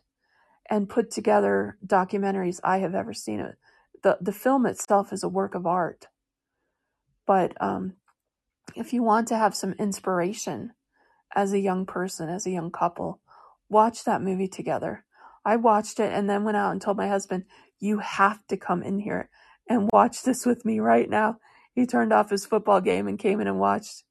and 0.69 0.89
put 0.89 1.11
together 1.11 1.79
documentaries 1.85 2.61
I 2.63 2.79
have 2.79 2.95
ever 2.95 3.15
seen. 3.15 3.41
It 3.41 3.57
the 4.03 4.19
the 4.21 4.33
film 4.33 4.67
itself 4.67 5.13
is 5.13 5.23
a 5.23 5.29
work 5.29 5.55
of 5.55 5.67
art, 5.67 6.07
but 7.27 7.53
um, 7.61 7.95
if 8.75 8.93
you 8.93 9.03
want 9.03 9.29
to 9.29 9.37
have 9.37 9.55
some 9.55 9.73
inspiration 9.79 10.73
as 11.35 11.53
a 11.53 11.59
young 11.59 11.87
person, 11.87 12.29
as 12.29 12.47
a 12.47 12.51
young 12.51 12.71
couple, 12.71 13.21
watch 13.69 14.05
that 14.05 14.23
movie 14.23 14.49
together. 14.49 15.06
I 15.47 15.55
watched 15.55 16.01
it 16.01 16.13
and 16.13 16.29
then 16.29 16.43
went 16.43 16.57
out 16.57 16.73
and 16.73 16.83
told 16.83 16.97
my 16.97 17.09
husband, 17.09 17.45
You 17.79 18.01
have 18.01 18.45
to 18.49 18.57
come 18.57 18.83
in 18.83 18.99
here 18.99 19.31
and 19.69 19.89
watch 19.93 20.25
this 20.25 20.45
with 20.45 20.65
me 20.65 20.81
right 20.81 21.09
now. 21.09 21.39
He 21.73 21.87
turned 21.87 22.13
off 22.13 22.31
his 22.31 22.45
football 22.45 22.81
game 22.81 23.07
and 23.07 23.17
came 23.17 23.41
in 23.41 23.47
and 23.47 23.61
watched. 23.61 24.03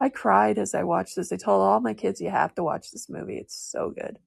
I 0.00 0.08
cried 0.08 0.58
as 0.58 0.74
I 0.74 0.82
watched 0.82 1.14
this. 1.14 1.32
I 1.32 1.36
told 1.36 1.62
all 1.62 1.78
my 1.80 1.94
kids, 1.94 2.20
You 2.20 2.30
have 2.30 2.54
to 2.56 2.64
watch 2.64 2.90
this 2.90 3.08
movie. 3.08 3.36
It's 3.36 3.56
so 3.56 3.90
good. 3.90 4.18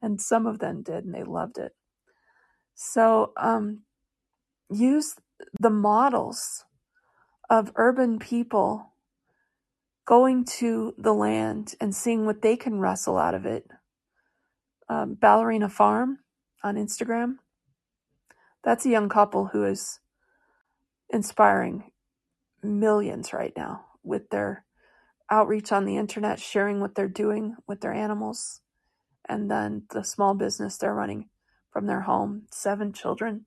And 0.00 0.18
some 0.18 0.46
of 0.46 0.60
them 0.60 0.82
did 0.82 1.04
and 1.04 1.14
they 1.14 1.24
loved 1.24 1.58
it. 1.58 1.72
So 2.74 3.32
um, 3.36 3.82
use 4.70 5.14
the 5.60 5.70
models 5.70 6.64
of 7.50 7.70
urban 7.76 8.18
people 8.18 8.94
going 10.06 10.46
to 10.46 10.94
the 10.96 11.12
land 11.12 11.74
and 11.82 11.94
seeing 11.94 12.24
what 12.24 12.40
they 12.40 12.56
can 12.56 12.80
wrestle 12.80 13.18
out 13.18 13.34
of 13.34 13.44
it. 13.44 13.68
Um, 14.88 15.14
Ballerina 15.14 15.68
Farm 15.68 16.18
on 16.62 16.76
Instagram. 16.76 17.36
That's 18.64 18.86
a 18.86 18.90
young 18.90 19.08
couple 19.08 19.46
who 19.46 19.64
is 19.64 20.00
inspiring 21.10 21.92
millions 22.62 23.32
right 23.32 23.52
now 23.56 23.86
with 24.02 24.30
their 24.30 24.64
outreach 25.30 25.72
on 25.72 25.84
the 25.84 25.96
internet, 25.96 26.40
sharing 26.40 26.80
what 26.80 26.94
they're 26.94 27.08
doing 27.08 27.56
with 27.66 27.80
their 27.80 27.92
animals, 27.92 28.60
and 29.28 29.50
then 29.50 29.84
the 29.90 30.02
small 30.02 30.34
business 30.34 30.76
they're 30.76 30.94
running 30.94 31.28
from 31.70 31.86
their 31.86 32.02
home. 32.02 32.42
Seven 32.50 32.92
children. 32.92 33.44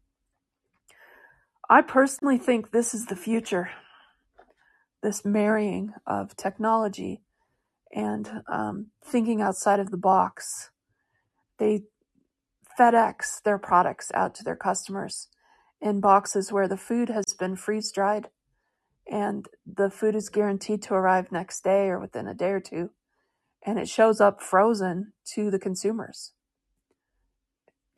I 1.70 1.82
personally 1.82 2.38
think 2.38 2.72
this 2.72 2.94
is 2.94 3.08
the 3.08 3.16
future 3.16 3.72
this 5.02 5.26
marrying 5.26 5.94
of 6.06 6.36
technology 6.36 7.22
and 7.94 8.44
um, 8.48 8.88
thinking 9.04 9.42
outside 9.42 9.80
of 9.80 9.92
the 9.92 9.98
box. 9.98 10.70
They 11.62 11.84
FedEx 12.80 13.44
their 13.44 13.60
products 13.60 14.12
out 14.16 14.34
to 14.34 14.44
their 14.44 14.56
customers 14.56 15.28
in 15.80 16.00
boxes 16.00 16.52
where 16.52 16.68
the 16.68 16.76
food 16.76 17.10
has 17.10 17.36
been 17.38 17.56
freeze 17.56 17.92
dried 17.92 18.30
and 19.08 19.46
the 19.64 19.92
food 19.92 20.16
is 20.16 20.30
guaranteed 20.30 20.82
to 20.82 20.96
arrive 20.96 21.32
next 21.32 21.64
day 21.64 21.90
or 21.90 22.00
within 22.00 22.28
a 22.28 22.34
day 22.34 22.50
or 22.50 22.60
two 22.60 22.90
and 23.64 23.78
it 23.78 23.88
shows 23.88 24.20
up 24.20 24.42
frozen 24.42 25.14
to 25.36 25.52
the 25.52 25.60
consumers. 25.60 26.32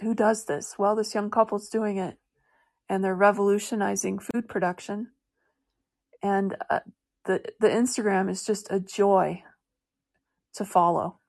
Who 0.01 0.14
does 0.14 0.43
this? 0.43 0.76
Well, 0.78 0.97
this 0.97 1.16
young 1.16 1.30
couple's 1.30 1.70
doing 1.70 1.95
it 1.97 2.18
and 2.89 3.01
they're 3.01 3.16
revolutionizing 3.16 4.20
food 4.20 4.49
production 4.49 5.11
and 6.22 6.57
uh, 6.70 6.82
the 7.24 7.41
the 7.61 7.70
Instagram 7.70 8.30
is 8.30 8.43
just 8.43 8.68
a 8.70 8.82
joy 8.82 9.41
to 10.55 10.66
follow. 10.66 11.22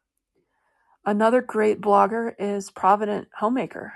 Another 1.06 1.42
great 1.42 1.82
blogger 1.82 2.32
is 2.38 2.70
Provident 2.70 3.28
Homemaker, 3.38 3.92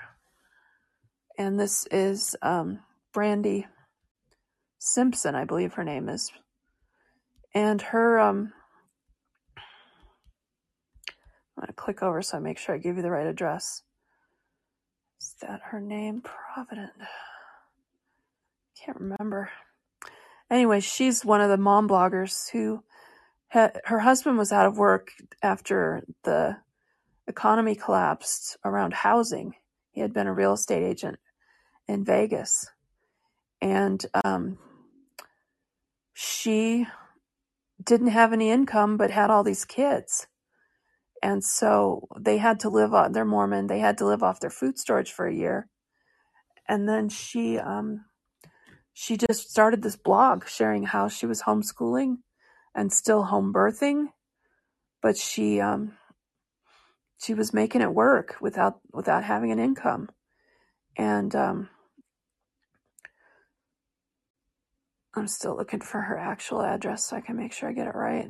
and 1.39 1.59
this 1.59 1.87
is 1.89 2.35
um, 2.43 2.81
Brandy 3.13 3.65
Simpson, 4.77 5.33
I 5.33 5.43
believe 5.43 5.73
her 5.73 5.83
name 5.83 6.07
is, 6.07 6.31
and 7.55 7.81
her. 7.81 8.19
Um, 8.19 8.53
I'm 11.57 11.63
gonna 11.63 11.73
click 11.73 12.03
over 12.03 12.21
so 12.21 12.37
I 12.37 12.41
make 12.41 12.59
sure 12.59 12.75
I 12.75 12.77
give 12.77 12.95
you 12.95 13.01
the 13.01 13.09
right 13.09 13.27
address. 13.27 13.81
Is 15.19 15.35
that 15.41 15.61
her 15.71 15.81
name? 15.81 16.21
Provident. 16.21 16.91
Can't 18.85 18.99
remember. 18.99 19.49
Anyway, 20.49 20.79
she's 20.79 21.25
one 21.25 21.41
of 21.41 21.49
the 21.49 21.57
mom 21.57 21.89
bloggers 21.89 22.49
who 22.51 22.83
her 23.49 23.99
husband 23.99 24.37
was 24.37 24.51
out 24.51 24.67
of 24.67 24.77
work 24.77 25.11
after 25.41 26.03
the 26.23 26.57
economy 27.29 27.75
collapsed 27.75 28.57
around 28.65 28.93
housing. 28.93 29.55
He 29.91 30.01
had 30.01 30.13
been 30.13 30.27
a 30.27 30.33
real 30.33 30.53
estate 30.53 30.83
agent 30.83 31.19
in 31.87 32.03
Vegas. 32.03 32.67
And 33.61 34.05
um, 34.25 34.57
she 36.13 36.87
didn't 37.81 38.07
have 38.07 38.33
any 38.33 38.49
income 38.49 38.97
but 38.97 39.11
had 39.11 39.29
all 39.29 39.43
these 39.43 39.63
kids. 39.63 40.27
And 41.21 41.43
so 41.43 42.07
they 42.17 42.37
had 42.37 42.59
to 42.61 42.69
live 42.69 42.93
on, 42.93 43.11
they're 43.11 43.25
Mormon, 43.25 43.67
they 43.67 43.79
had 43.79 43.97
to 43.99 44.05
live 44.05 44.23
off 44.23 44.39
their 44.39 44.49
food 44.49 44.77
storage 44.77 45.11
for 45.11 45.27
a 45.27 45.35
year. 45.35 45.67
And 46.67 46.87
then 46.87 47.09
she 47.09 47.57
um, 47.57 48.05
she 48.93 49.17
just 49.17 49.49
started 49.49 49.81
this 49.81 49.95
blog 49.95 50.47
sharing 50.47 50.83
how 50.83 51.07
she 51.07 51.25
was 51.25 51.43
homeschooling 51.43 52.17
and 52.75 52.91
still 52.91 53.23
home 53.23 53.53
birthing, 53.53 54.07
but 55.01 55.17
she 55.17 55.61
um, 55.61 55.93
she 57.19 57.33
was 57.33 57.53
making 57.53 57.81
it 57.81 57.93
work 57.93 58.35
without 58.41 58.79
without 58.91 59.23
having 59.23 59.51
an 59.51 59.59
income, 59.59 60.09
and 60.97 61.35
um, 61.35 61.69
I'm 65.15 65.27
still 65.27 65.55
looking 65.55 65.81
for 65.81 66.01
her 66.01 66.17
actual 66.17 66.61
address 66.61 67.05
so 67.05 67.17
I 67.17 67.21
can 67.21 67.37
make 67.37 67.53
sure 67.53 67.69
I 67.69 67.73
get 67.73 67.87
it 67.87 67.95
right. 67.95 68.29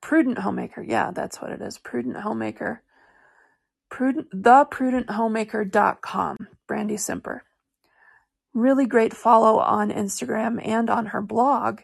Prudent 0.00 0.38
Homemaker, 0.38 0.82
yeah, 0.82 1.10
that's 1.14 1.40
what 1.40 1.52
it 1.52 1.60
is. 1.60 1.78
Prudent 1.78 2.16
Homemaker 2.18 2.82
Prudent, 3.90 4.30
theprudenthomemaker.com, 4.30 6.36
Brandy 6.68 6.96
Simper. 6.96 7.42
Really 8.54 8.86
great 8.86 9.12
follow 9.12 9.58
on 9.58 9.90
Instagram 9.90 10.64
and 10.66 10.88
on 10.88 11.06
her 11.06 11.20
blog 11.20 11.80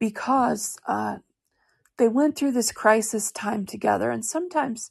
because 0.00 0.78
uh, 0.86 1.18
they 2.02 2.08
went 2.08 2.34
through 2.34 2.50
this 2.50 2.72
crisis 2.72 3.30
time 3.30 3.64
together. 3.64 4.10
And 4.10 4.24
sometimes 4.24 4.90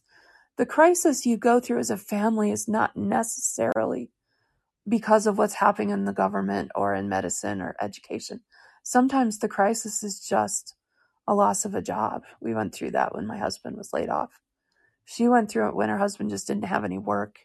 the 0.55 0.65
crisis 0.65 1.25
you 1.25 1.35
go 1.35 1.59
through 1.59 1.79
as 1.79 1.89
a 1.89 1.97
family 1.97 2.51
is 2.51 2.69
not 2.69 2.95
necessarily 2.95 4.11
because 4.87 5.27
of 5.27 5.37
what's 5.37 5.55
happening 5.55 5.89
in 5.89 6.05
the 6.05 6.13
government 6.13 6.71
or 6.73 6.95
in 6.95 7.09
medicine 7.09 7.61
or 7.61 7.75
education. 7.81 8.39
Sometimes 8.83 9.39
the 9.39 9.49
crisis 9.49 10.03
is 10.03 10.25
just 10.25 10.75
a 11.27 11.35
loss 11.35 11.65
of 11.65 11.75
a 11.75 11.81
job. 11.81 12.23
We 12.39 12.53
went 12.53 12.73
through 12.73 12.91
that 12.91 13.13
when 13.13 13.27
my 13.27 13.37
husband 13.37 13.75
was 13.75 13.91
laid 13.91 14.07
off. 14.07 14.39
She 15.03 15.27
went 15.27 15.51
through 15.51 15.67
it 15.67 15.75
when 15.75 15.89
her 15.89 15.97
husband 15.97 16.29
just 16.29 16.47
didn't 16.47 16.63
have 16.63 16.85
any 16.85 16.97
work. 16.97 17.39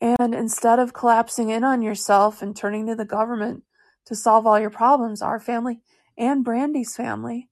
And 0.00 0.34
instead 0.34 0.80
of 0.80 0.92
collapsing 0.92 1.50
in 1.50 1.62
on 1.62 1.82
yourself 1.82 2.42
and 2.42 2.56
turning 2.56 2.88
to 2.88 2.96
the 2.96 3.04
government 3.04 3.62
to 4.06 4.16
solve 4.16 4.44
all 4.44 4.58
your 4.58 4.70
problems, 4.70 5.22
our 5.22 5.38
family 5.38 5.82
and 6.18 6.44
Brandy's 6.44 6.96
family, 6.96 7.49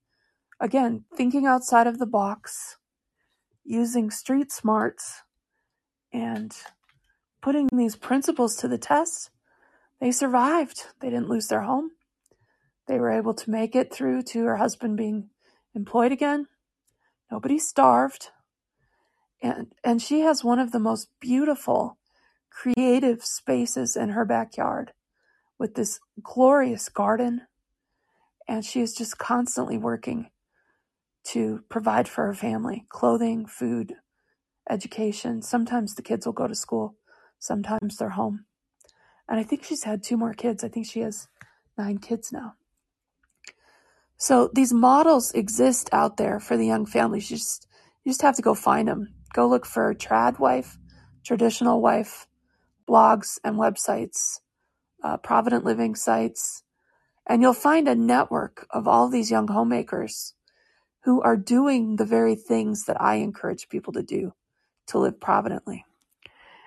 again, 0.61 1.05
thinking 1.15 1.47
outside 1.47 1.87
of 1.87 1.99
the 1.99 2.07
box, 2.07 2.77
using 3.65 4.11
street 4.11 4.51
smarts, 4.53 5.23
and 6.13 6.57
putting 7.43 7.69
these 7.73 7.97
principles 7.97 8.57
to 8.57 8.69
the 8.69 8.79
test, 8.79 9.31
they 10.01 10.11
survived. 10.11 10.85
They 11.01 11.11
didn't 11.11 11.29
lose 11.29 11.49
their 11.49 11.63
home. 11.63 11.91
They 12.87 12.99
were 12.99 13.11
able 13.11 13.35
to 13.35 13.51
make 13.51 13.77
it 13.77 13.93
through 13.93 14.23
to 14.23 14.45
her 14.45 14.57
husband 14.57 14.97
being 14.97 15.31
employed 15.75 16.13
again. 16.13 16.47
Nobody 17.31 17.59
starved 17.59 18.31
and 19.43 19.73
and 19.85 20.03
she 20.03 20.21
has 20.21 20.43
one 20.43 20.59
of 20.59 20.73
the 20.73 20.79
most 20.79 21.09
beautiful 21.21 21.99
creative 22.51 23.25
spaces 23.25 23.97
in 23.97 24.11
her 24.11 24.25
backyard 24.25 24.93
with 25.59 25.75
this 25.75 26.01
glorious 26.23 26.89
garden 26.89 27.43
and 28.49 28.65
she 28.65 28.81
is 28.81 28.95
just 28.95 29.19
constantly 29.19 29.79
working 29.79 30.31
to 31.29 31.63
provide 31.69 32.09
for 32.09 32.27
her 32.27 32.35
family 32.35 32.85
clothing 32.89 33.47
food 33.47 33.95
education. 34.69 35.43
Sometimes 35.43 35.95
the 35.95 36.03
kids 36.03 36.27
will 36.27 36.33
go 36.33 36.47
to 36.47 36.55
school 36.55 36.97
sometimes 37.39 37.97
they're 37.97 38.11
home. 38.11 38.45
And 39.29 39.39
i 39.39 39.43
think 39.43 39.65
she's 39.65 39.85
had 39.85 40.03
two 40.03 40.17
more 40.17 40.35
kids. 40.35 40.65
I 40.65 40.69
think 40.69 40.87
she 40.87 41.01
has 41.01 41.29
nine 41.77 41.99
kids 41.99 42.33
now. 42.33 42.55
So 44.17 44.51
these 44.53 44.73
models 44.73 45.33
exist 45.33 45.89
out 45.93 46.17
there 46.17 46.41
for 46.41 46.57
the 46.57 46.67
young 46.67 46.87
families 46.87 47.31
you 47.31 47.37
just 47.37 47.67
you 48.05 48.11
just 48.11 48.23
have 48.23 48.37
to 48.37 48.43
go 48.43 48.55
find 48.55 48.89
them. 48.89 49.15
Go 49.35 49.47
look 49.47 49.67
for 49.67 49.95
trad 49.95 50.39
wife, 50.39 50.79
traditional 51.25 51.83
wife, 51.83 52.27
blogs 52.89 53.39
and 53.45 53.57
websites, 53.57 54.41
uh, 55.05 55.19
Provident 55.19 55.65
Living 55.65 55.95
sites, 55.95 56.63
and 57.27 57.43
you'll 57.43 57.53
find 57.53 57.87
a 57.87 57.95
network 57.95 58.67
of 58.71 58.89
all 58.89 59.11
these 59.11 59.31
young 59.31 59.49
homemakers 59.49 60.35
who 61.05 61.23
are 61.23 61.37
doing 61.37 61.97
the 61.97 62.05
very 62.05 62.35
things 62.35 62.85
that 62.87 63.01
I 63.01 63.17
encourage 63.17 63.69
people 63.69 63.93
to 63.95 64.03
do 64.03 64.35
to 64.89 64.99
live 64.99 65.21
providently. 65.21 65.85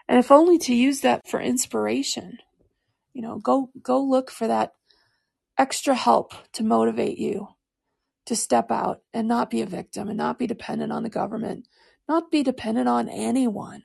And 0.07 0.19
if 0.19 0.31
only 0.31 0.57
to 0.59 0.75
use 0.75 1.01
that 1.01 1.27
for 1.27 1.39
inspiration, 1.39 2.37
you 3.13 3.21
know, 3.21 3.39
go 3.39 3.69
go 3.81 4.01
look 4.01 4.31
for 4.31 4.47
that 4.47 4.73
extra 5.57 5.95
help 5.95 6.33
to 6.53 6.63
motivate 6.63 7.17
you 7.17 7.49
to 8.25 8.35
step 8.35 8.71
out 8.71 9.01
and 9.13 9.27
not 9.27 9.49
be 9.49 9.61
a 9.61 9.65
victim 9.65 10.07
and 10.07 10.17
not 10.17 10.39
be 10.39 10.47
dependent 10.47 10.91
on 10.91 11.03
the 11.03 11.09
government 11.09 11.67
not 12.11 12.29
be 12.29 12.43
dependent 12.43 12.89
on 12.89 13.07
anyone 13.07 13.83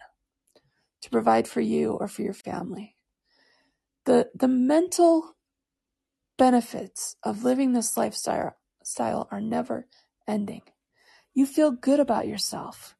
to 1.01 1.11
provide 1.11 1.47
for 1.47 1.61
you 1.61 1.93
or 1.93 2.09
for 2.09 2.23
your 2.23 2.35
family. 2.35 2.97
The, 4.05 4.31
the 4.35 4.49
mental 4.49 5.37
benefits 6.37 7.15
of 7.23 7.45
living 7.45 7.73
this 7.73 7.97
lifestyle 7.97 8.57
style 8.83 9.29
are 9.31 9.41
never 9.41 9.87
ending. 10.27 10.63
You 11.35 11.47
feel 11.47 11.71
good 11.71 12.01
about 12.01 12.27
yourself. 12.27 12.97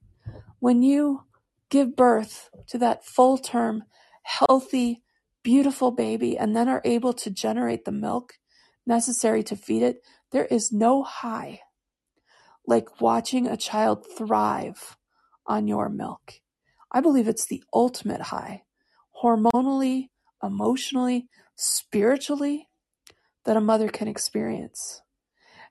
When 0.59 0.83
you 0.83 1.25
give 1.71 1.97
birth 1.97 2.51
to 2.69 2.79
that 2.79 3.05
full 3.05 3.39
term, 3.39 3.85
healthy, 4.23 5.03
beautiful 5.43 5.91
baby 5.91 6.37
and 6.37 6.57
then 6.57 6.69
are 6.69 6.83
able 6.85 7.13
to 7.13 7.31
generate 7.31 7.85
the 7.85 7.93
milk 7.93 8.35
necessary 8.87 9.43
to 9.45 9.57
feed 9.57 9.83
it, 9.83 10.03
there 10.33 10.47
is 10.47 10.73
no 10.73 11.03
high 11.03 11.61
like 12.67 13.01
watching 13.01 13.47
a 13.47 13.57
child 13.57 14.05
thrive 14.17 14.97
on 15.47 15.69
your 15.69 15.89
milk. 15.89 16.41
I 16.91 17.01
believe 17.01 17.29
it's 17.29 17.47
the 17.47 17.63
ultimate 17.73 18.23
high, 18.23 18.65
hormonally, 19.23 20.11
emotionally, 20.43 21.29
spiritually, 21.55 22.69
that 23.45 23.57
a 23.57 23.61
mother 23.61 23.89
can 23.89 24.09
experience. 24.09 25.03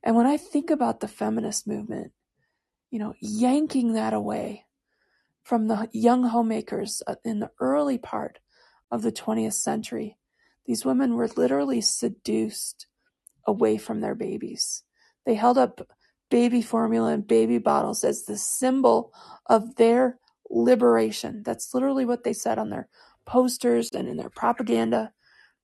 And 0.05 0.15
when 0.15 0.27
I 0.27 0.37
think 0.37 0.69
about 0.69 0.99
the 0.99 1.07
feminist 1.07 1.67
movement, 1.67 2.11
you 2.91 2.99
know, 2.99 3.15
yanking 3.19 3.93
that 3.93 4.13
away 4.13 4.65
from 5.43 5.67
the 5.67 5.89
young 5.91 6.23
homemakers 6.23 7.01
uh, 7.07 7.15
in 7.25 7.39
the 7.39 7.49
early 7.59 7.97
part 7.97 8.39
of 8.91 9.01
the 9.01 9.11
20th 9.11 9.53
century, 9.53 10.17
these 10.67 10.85
women 10.85 11.15
were 11.15 11.27
literally 11.35 11.81
seduced 11.81 12.85
away 13.47 13.77
from 13.77 14.01
their 14.01 14.15
babies. 14.15 14.83
They 15.25 15.33
held 15.33 15.57
up 15.57 15.87
baby 16.29 16.61
formula 16.61 17.13
and 17.13 17.27
baby 17.27 17.57
bottles 17.57 18.03
as 18.03 18.25
the 18.25 18.37
symbol 18.37 19.11
of 19.47 19.75
their 19.75 20.19
liberation. 20.49 21.41
That's 21.43 21.73
literally 21.73 22.05
what 22.05 22.23
they 22.23 22.33
said 22.33 22.59
on 22.59 22.69
their 22.69 22.89
posters 23.25 23.89
and 23.91 24.07
in 24.07 24.17
their 24.17 24.29
propaganda. 24.29 25.11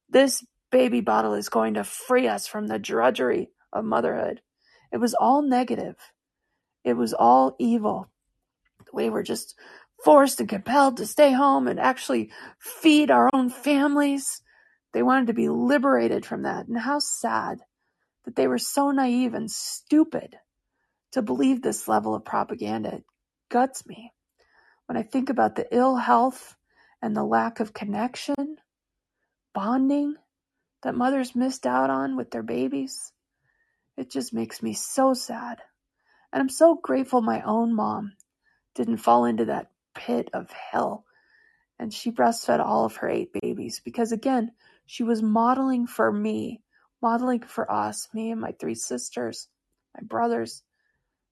This 0.09 0.43
baby 0.71 1.01
bottle 1.01 1.33
is 1.33 1.49
going 1.49 1.75
to 1.75 1.83
free 1.83 2.27
us 2.27 2.47
from 2.47 2.67
the 2.67 2.79
drudgery 2.79 3.49
of 3.74 3.86
motherhood. 3.86 4.41
It 4.91 4.97
was 4.97 5.13
all 5.13 5.41
negative. 5.41 5.95
It 6.84 6.93
was 6.93 7.13
all 7.13 7.55
evil. 7.59 8.09
We 8.93 9.09
were 9.09 9.24
just 9.24 9.55
forced 10.03 10.39
and 10.39 10.49
compelled 10.49 10.97
to 10.97 11.05
stay 11.05 11.32
home 11.32 11.67
and 11.67 11.80
actually 11.80 12.32
feed 12.59 13.11
our 13.11 13.30
own 13.34 13.49
families. 13.49 14.41
They 14.93 15.03
wanted 15.03 15.28
to 15.28 15.34
be 15.34 15.49
liberated 15.49 16.26
from 16.26 16.43
that. 16.43 16.67
And 16.67 16.78
how 16.78 16.99
sad 16.99 17.59
that 18.26 18.36
they 18.36 18.47
were 18.47 18.57
so 18.57 18.91
naive 18.91 19.34
and 19.34 19.49
stupid 19.49 20.36
to 21.11 21.22
believe 21.22 21.61
this 21.61 21.88
level 21.88 22.15
of 22.15 22.26
propaganda. 22.26 22.95
It 22.95 23.03
guts 23.49 23.86
me. 23.86 24.13
When 24.88 24.97
I 24.97 25.03
think 25.03 25.30
about 25.30 25.55
the 25.55 25.67
ill 25.72 25.95
health 25.95 26.55
and 27.01 27.15
the 27.15 27.24
lack 27.24 27.59
of 27.59 27.74
connection, 27.74 28.57
bonding 29.53 30.15
that 30.84 30.95
mothers 30.95 31.36
missed 31.36 31.65
out 31.65 31.89
on 31.89 32.17
with 32.17 32.32
their 32.32 32.43
babies, 32.43 33.13
it 33.97 34.09
just 34.11 34.33
makes 34.33 34.63
me 34.63 34.73
so 34.73 35.13
sad. 35.13 35.61
And 36.31 36.41
I'm 36.41 36.49
so 36.49 36.75
grateful 36.75 37.21
my 37.21 37.41
own 37.41 37.75
mom 37.75 38.13
didn't 38.75 38.97
fall 38.97 39.25
into 39.25 39.45
that 39.45 39.71
pit 39.95 40.29
of 40.33 40.49
hell 40.51 41.05
and 41.81 41.91
she 41.91 42.11
breastfed 42.11 42.63
all 42.63 42.85
of 42.85 42.97
her 42.97 43.09
eight 43.09 43.33
babies 43.41 43.81
because, 43.83 44.11
again, 44.11 44.51
she 44.85 45.01
was 45.01 45.23
modeling 45.23 45.87
for 45.87 46.11
me, 46.11 46.61
modeling 47.01 47.41
for 47.41 47.69
us, 47.71 48.07
me 48.13 48.29
and 48.29 48.39
my 48.39 48.51
three 48.51 48.75
sisters, 48.75 49.47
my 49.95 50.05
brothers, 50.05 50.61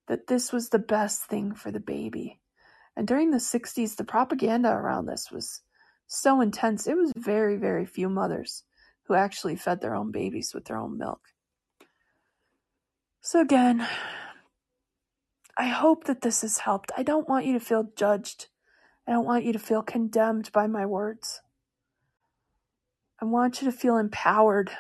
that 0.08 0.26
this 0.26 0.52
was 0.52 0.70
the 0.70 0.80
best 0.80 1.26
thing 1.26 1.54
for 1.54 1.72
the 1.72 1.80
baby. 1.80 2.40
And 2.98 3.08
during 3.08 3.30
the 3.30 3.38
60s, 3.38 3.96
the 3.96 4.04
propaganda 4.04 4.72
around 4.72 5.06
this 5.06 5.30
was 5.32 5.62
so 6.08 6.42
intense. 6.42 6.88
It 6.88 6.98
was 6.98 7.14
very, 7.16 7.58
very 7.58 7.86
few 7.86 8.10
mothers 8.10 8.64
who 9.04 9.14
actually 9.14 9.56
fed 9.56 9.82
their 9.82 9.94
own 9.94 10.10
babies 10.10 10.52
with 10.56 10.66
their 10.66 10.78
own 10.78 10.98
milk. 10.98 11.22
So, 13.22 13.42
again, 13.42 13.88
I 15.58 15.68
hope 15.68 16.06
that 16.06 16.22
this 16.22 16.42
has 16.42 16.60
helped. 16.60 16.92
I 16.96 17.04
don't 17.04 17.28
want 17.28 17.46
you 17.46 17.54
to 17.54 17.60
feel 17.60 17.92
judged. 17.96 18.48
I 19.06 19.12
don't 19.12 19.26
want 19.26 19.44
you 19.44 19.52
to 19.54 19.60
feel 19.60 19.82
condemned 19.82 20.52
by 20.54 20.68
my 20.68 20.86
words. 20.86 21.42
I 23.22 23.26
want 23.26 23.62
you 23.62 23.70
to 23.70 23.78
feel 23.78 23.98
empowered 23.98 24.72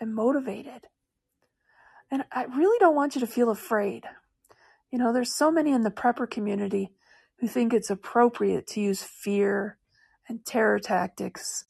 and 0.00 0.14
motivated. 0.14 0.88
And 2.10 2.24
I 2.32 2.44
really 2.44 2.78
don't 2.80 2.96
want 2.96 3.14
you 3.14 3.20
to 3.20 3.26
feel 3.26 3.48
afraid. 3.48 4.04
You 4.90 4.98
know, 4.98 5.12
there's 5.12 5.36
so 5.36 5.50
many 5.50 5.72
in 5.72 5.82
the 5.82 5.90
prepper 5.90 6.28
community 6.28 6.90
who 7.38 7.46
think 7.46 7.72
it's 7.72 7.90
appropriate 7.90 8.66
to 8.68 8.80
use 8.80 9.02
fear 9.02 9.78
and 10.28 10.44
terror 10.44 10.80
tactics 10.80 11.66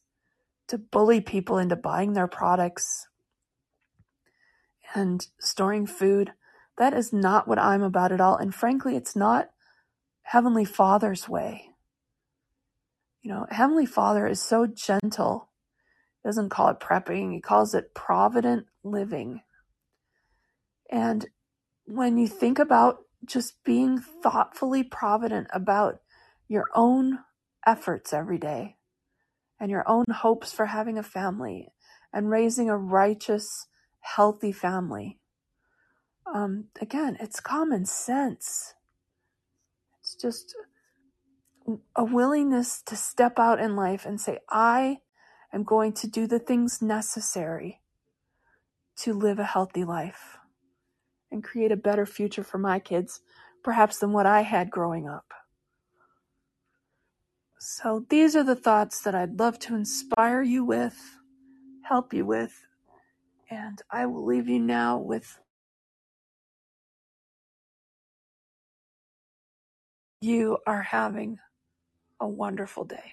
to 0.69 0.79
bully 0.79 1.21
people 1.21 1.59
into 1.59 1.77
buying 1.77 2.15
their 2.15 2.27
products 2.27 3.09
and 4.95 5.27
storing 5.39 5.87
food. 5.87 6.33
That 6.79 6.95
is 6.95 7.13
not 7.13 7.47
what 7.47 7.59
I'm 7.59 7.83
about 7.83 8.13
at 8.13 8.21
all. 8.21 8.37
And 8.37 8.55
frankly, 8.55 8.97
it's 8.97 9.17
not 9.17 9.51
Heavenly 10.23 10.65
Father's 10.65 11.29
way. 11.29 11.71
You 13.23 13.33
know, 13.33 13.47
Heavenly 13.51 13.87
Father 13.87 14.27
is 14.27 14.41
so 14.41 14.67
gentle. 14.67 15.49
He 16.23 16.29
doesn't 16.29 16.51
call 16.51 16.69
it 16.69 16.81
prepping, 16.81 17.33
he 17.33 17.41
calls 17.41 17.75
it 17.75 17.95
provident 17.95 18.67
living. 18.83 19.43
And 20.91 21.27
when 21.87 22.19
you 22.19 22.29
think 22.29 22.59
about 22.59 22.99
just 23.25 23.63
being 23.65 23.99
thoughtfully 23.99 24.83
provident 24.83 25.49
about 25.53 26.01
your 26.49 26.67
own 26.75 27.21
efforts 27.67 28.13
every 28.13 28.39
day 28.39 28.77
and 29.61 29.71
your 29.71 29.89
own 29.89 30.05
hopes 30.11 30.53
for 30.53 30.67
having 30.67 30.99
a 30.99 31.03
family 31.03 31.69
and 32.13 32.29
raising 32.29 32.69
a 32.69 32.77
righteous, 32.77 33.69
healthy 34.03 34.53
family. 34.53 35.19
Um, 36.33 36.67
again, 36.81 37.17
it's 37.21 37.41
common 37.41 37.87
sense. 37.87 38.75
It's 40.01 40.15
just 40.15 40.55
a 41.97 42.05
willingness 42.05 42.83
to 42.83 42.97
step 42.97 43.39
out 43.39 43.61
in 43.61 43.77
life 43.77 44.05
and 44.05 44.21
say, 44.21 44.39
I 44.51 44.99
am 45.53 45.63
going 45.63 45.93
to 45.95 46.07
do 46.07 46.27
the 46.27 46.39
things 46.39 46.83
necessary 46.83 47.81
to 48.97 49.15
live 49.15 49.39
a 49.39 49.45
healthy 49.45 49.85
life 49.85 50.39
and 51.31 51.43
create 51.43 51.73
a 51.73 51.77
better 51.77 52.05
future 52.05 52.45
for 52.45 52.59
my 52.59 52.79
kids, 52.79 53.21
perhaps 53.63 53.99
than 53.99 54.13
what 54.13 54.27
I 54.27 54.43
had 54.43 54.71
growing 54.71 55.09
up. 55.09 55.33
So, 57.59 58.05
these 58.11 58.35
are 58.35 58.43
the 58.43 58.57
thoughts 58.57 59.01
that 59.03 59.15
I'd 59.15 59.39
love 59.39 59.59
to 59.61 59.75
inspire 59.75 60.43
you 60.43 60.65
with, 60.65 61.19
help 61.85 62.13
you 62.13 62.27
with, 62.27 62.67
and 63.53 63.83
I 63.91 64.07
will 64.07 64.25
leave 64.25 64.49
you 64.49 64.59
now 64.59 64.97
with 64.97 65.39
you 70.23 70.57
are 70.67 70.83
having 70.83 71.39
a 72.21 72.27
wonderful 72.27 72.85
day. 72.85 73.13